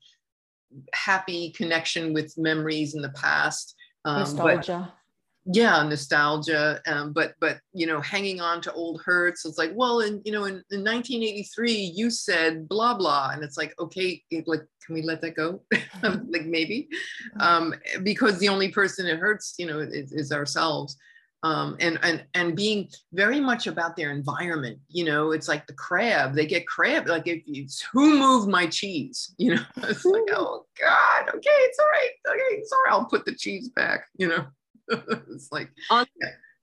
[0.94, 3.74] happy connection with memories in the past.
[4.04, 4.92] Um, nostalgia.
[4.92, 5.00] But,
[5.46, 6.80] yeah, nostalgia.
[6.86, 9.44] Um, but but you know, hanging on to old hurts.
[9.44, 13.56] It's like, well, in you know, in, in 1983, you said blah blah, and it's
[13.56, 15.62] like, okay, like, can we let that go?
[16.02, 16.88] like maybe,
[17.40, 20.96] um, because the only person it hurts, you know, is, is ourselves.
[21.42, 24.78] Um, and and and being very much about their environment.
[24.88, 26.34] You know, it's like the crab.
[26.34, 27.06] They get crab.
[27.06, 29.34] Like if you who moved my cheese?
[29.38, 32.10] You know, it's like oh god, okay, it's all right.
[32.28, 34.06] Okay, sorry, I'll put the cheese back.
[34.16, 34.46] You know,
[35.30, 36.04] it's like yeah,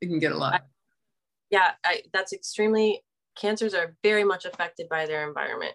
[0.02, 0.64] you can get a lot.
[1.50, 3.04] Yeah, I, that's extremely.
[3.36, 5.74] Cancers are very much affected by their environment.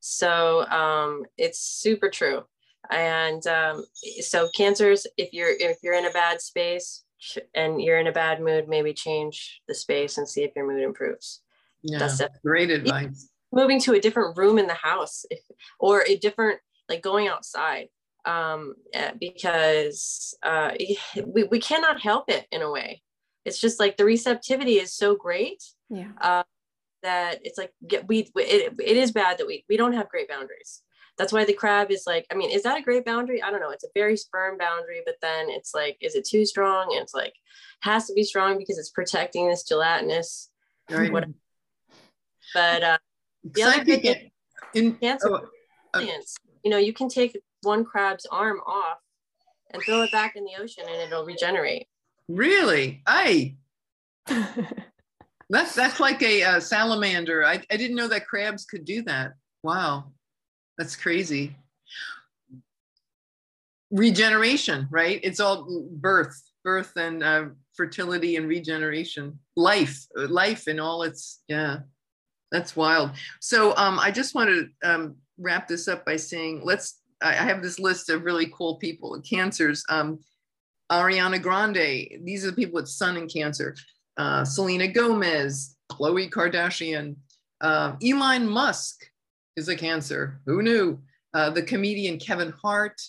[0.00, 2.44] So um, it's super true.
[2.90, 3.84] And um,
[4.20, 7.04] so cancers, if you're if you're in a bad space,
[7.54, 10.82] and you're in a bad mood, maybe change the space and see if your mood
[10.82, 11.42] improves.
[11.82, 13.28] Yeah, That's great advice.
[13.52, 15.40] Moving to a different room in the house, if,
[15.78, 17.88] or a different, like going outside,
[18.24, 20.72] um, eh, because uh,
[21.24, 23.02] we, we cannot help it in a way.
[23.44, 25.62] It's just like the receptivity is so great.
[25.88, 26.08] Yeah.
[26.20, 26.42] Uh,
[27.02, 30.28] that it's like get, we it, it is bad that we we don't have great
[30.28, 30.82] boundaries
[31.16, 33.42] that's why the crab is like i mean is that a great boundary?
[33.42, 33.70] I don't know.
[33.70, 36.92] It's a very sperm boundary but then it's like is it too strong?
[36.92, 37.34] And it's like
[37.80, 40.50] has to be strong because it's protecting this gelatinous
[40.90, 41.12] right.
[41.12, 41.32] Whatever.
[42.54, 42.98] but uh
[43.44, 44.30] the other thing
[44.74, 45.48] in, cancer oh,
[45.94, 46.04] uh,
[46.64, 48.98] you know you can take one crab's arm off
[49.70, 51.86] and throw it back in the ocean and it'll regenerate.
[52.28, 53.02] Really?
[53.06, 53.56] I
[55.48, 57.44] that's that's like a uh, salamander.
[57.44, 59.34] I, I didn't know that crabs could do that.
[59.62, 60.12] Wow
[60.78, 61.56] that's crazy.
[63.90, 65.20] Regeneration, right?
[65.22, 67.44] It's all birth, birth and uh,
[67.76, 71.78] fertility and regeneration, life, life in all its, yeah,
[72.50, 73.10] that's wild.
[73.40, 77.62] So um, I just want to um, wrap this up by saying, let's, I have
[77.62, 79.84] this list of really cool people, cancers.
[79.88, 80.18] Um,
[80.90, 83.74] Ariana Grande, these are the people with sun and cancer.
[84.16, 87.16] Uh, Selena Gomez, Khloe Kardashian,
[87.60, 89.04] uh, Elon Musk,
[89.56, 90.40] is a cancer.
[90.46, 90.98] Who knew?
[91.34, 93.00] Uh, the comedian Kevin Hart,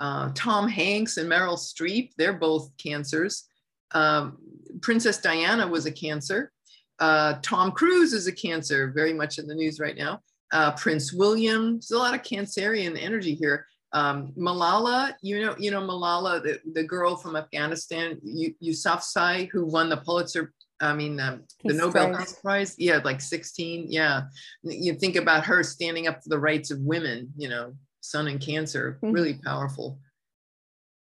[0.00, 3.44] uh, Tom Hanks, and Meryl Streep, they're both cancers.
[3.92, 4.38] Um,
[4.82, 6.52] Princess Diana was a cancer.
[6.98, 10.20] Uh, Tom Cruise is a cancer, very much in the news right now.
[10.52, 13.66] Uh, Prince William, there's a lot of Cancerian energy here.
[13.92, 18.20] Um, Malala, you know, you know Malala, the, the girl from Afghanistan,
[18.62, 23.86] Yousafzai, who won the Pulitzer I mean, um, the Nobel Peace Prize, yeah, like 16.
[23.88, 24.22] Yeah.
[24.62, 28.40] You think about her standing up for the rights of women, you know, sun and
[28.40, 29.14] cancer, mm-hmm.
[29.14, 29.98] really powerful.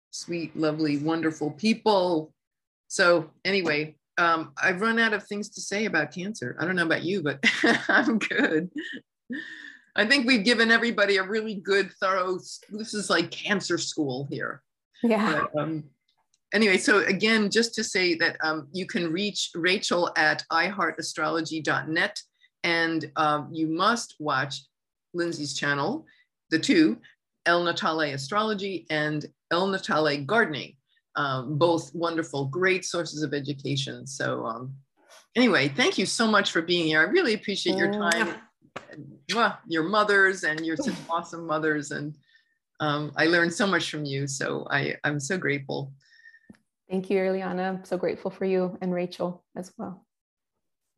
[0.09, 2.34] Sweet, lovely, wonderful people.
[2.88, 6.57] So, anyway, um, I've run out of things to say about cancer.
[6.59, 7.39] I don't know about you, but
[7.88, 8.70] I'm good.
[9.95, 12.39] I think we've given everybody a really good, thorough,
[12.70, 14.62] this is like cancer school here.
[15.03, 15.45] Yeah.
[15.53, 15.84] But, um,
[16.54, 22.20] anyway, so again, just to say that um, you can reach Rachel at iheartastrology.net
[22.64, 24.64] and um, you must watch
[25.14, 26.06] Lindsay's channel,
[26.49, 26.97] the two,
[27.45, 30.76] El Natale Astrology and El Natale Gardening,
[31.16, 34.06] um, both wonderful, great sources of education.
[34.06, 34.74] So um,
[35.36, 37.02] anyway, thank you so much for being here.
[37.02, 38.36] I really appreciate your time,
[39.34, 41.91] well, your mothers and your such awesome mothers.
[41.91, 42.16] And
[42.80, 44.28] um, I learned so much from you.
[44.28, 45.91] So I, I'm so grateful.
[46.91, 47.69] Thank you, Irliana.
[47.69, 50.05] I'm so grateful for you and Rachel as well.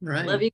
[0.01, 0.25] Right.
[0.25, 0.49] Love you.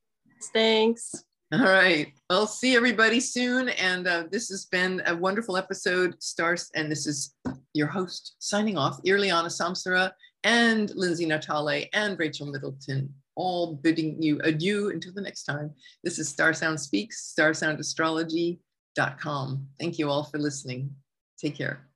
[0.53, 1.15] Thanks.
[1.53, 2.11] All right.
[2.29, 3.69] I'll see everybody soon.
[3.69, 6.69] And uh, this has been a wonderful episode, Stars.
[6.75, 7.35] And this is
[7.73, 10.11] your host signing off, Irliana Samsara
[10.43, 15.71] and Lindsay Natale and Rachel Middleton, all bidding you adieu until the next time.
[16.03, 19.67] This is Star Sound Speaks, starsoundastrology.com.
[19.79, 20.93] Thank you all for listening.
[21.39, 21.88] Take care.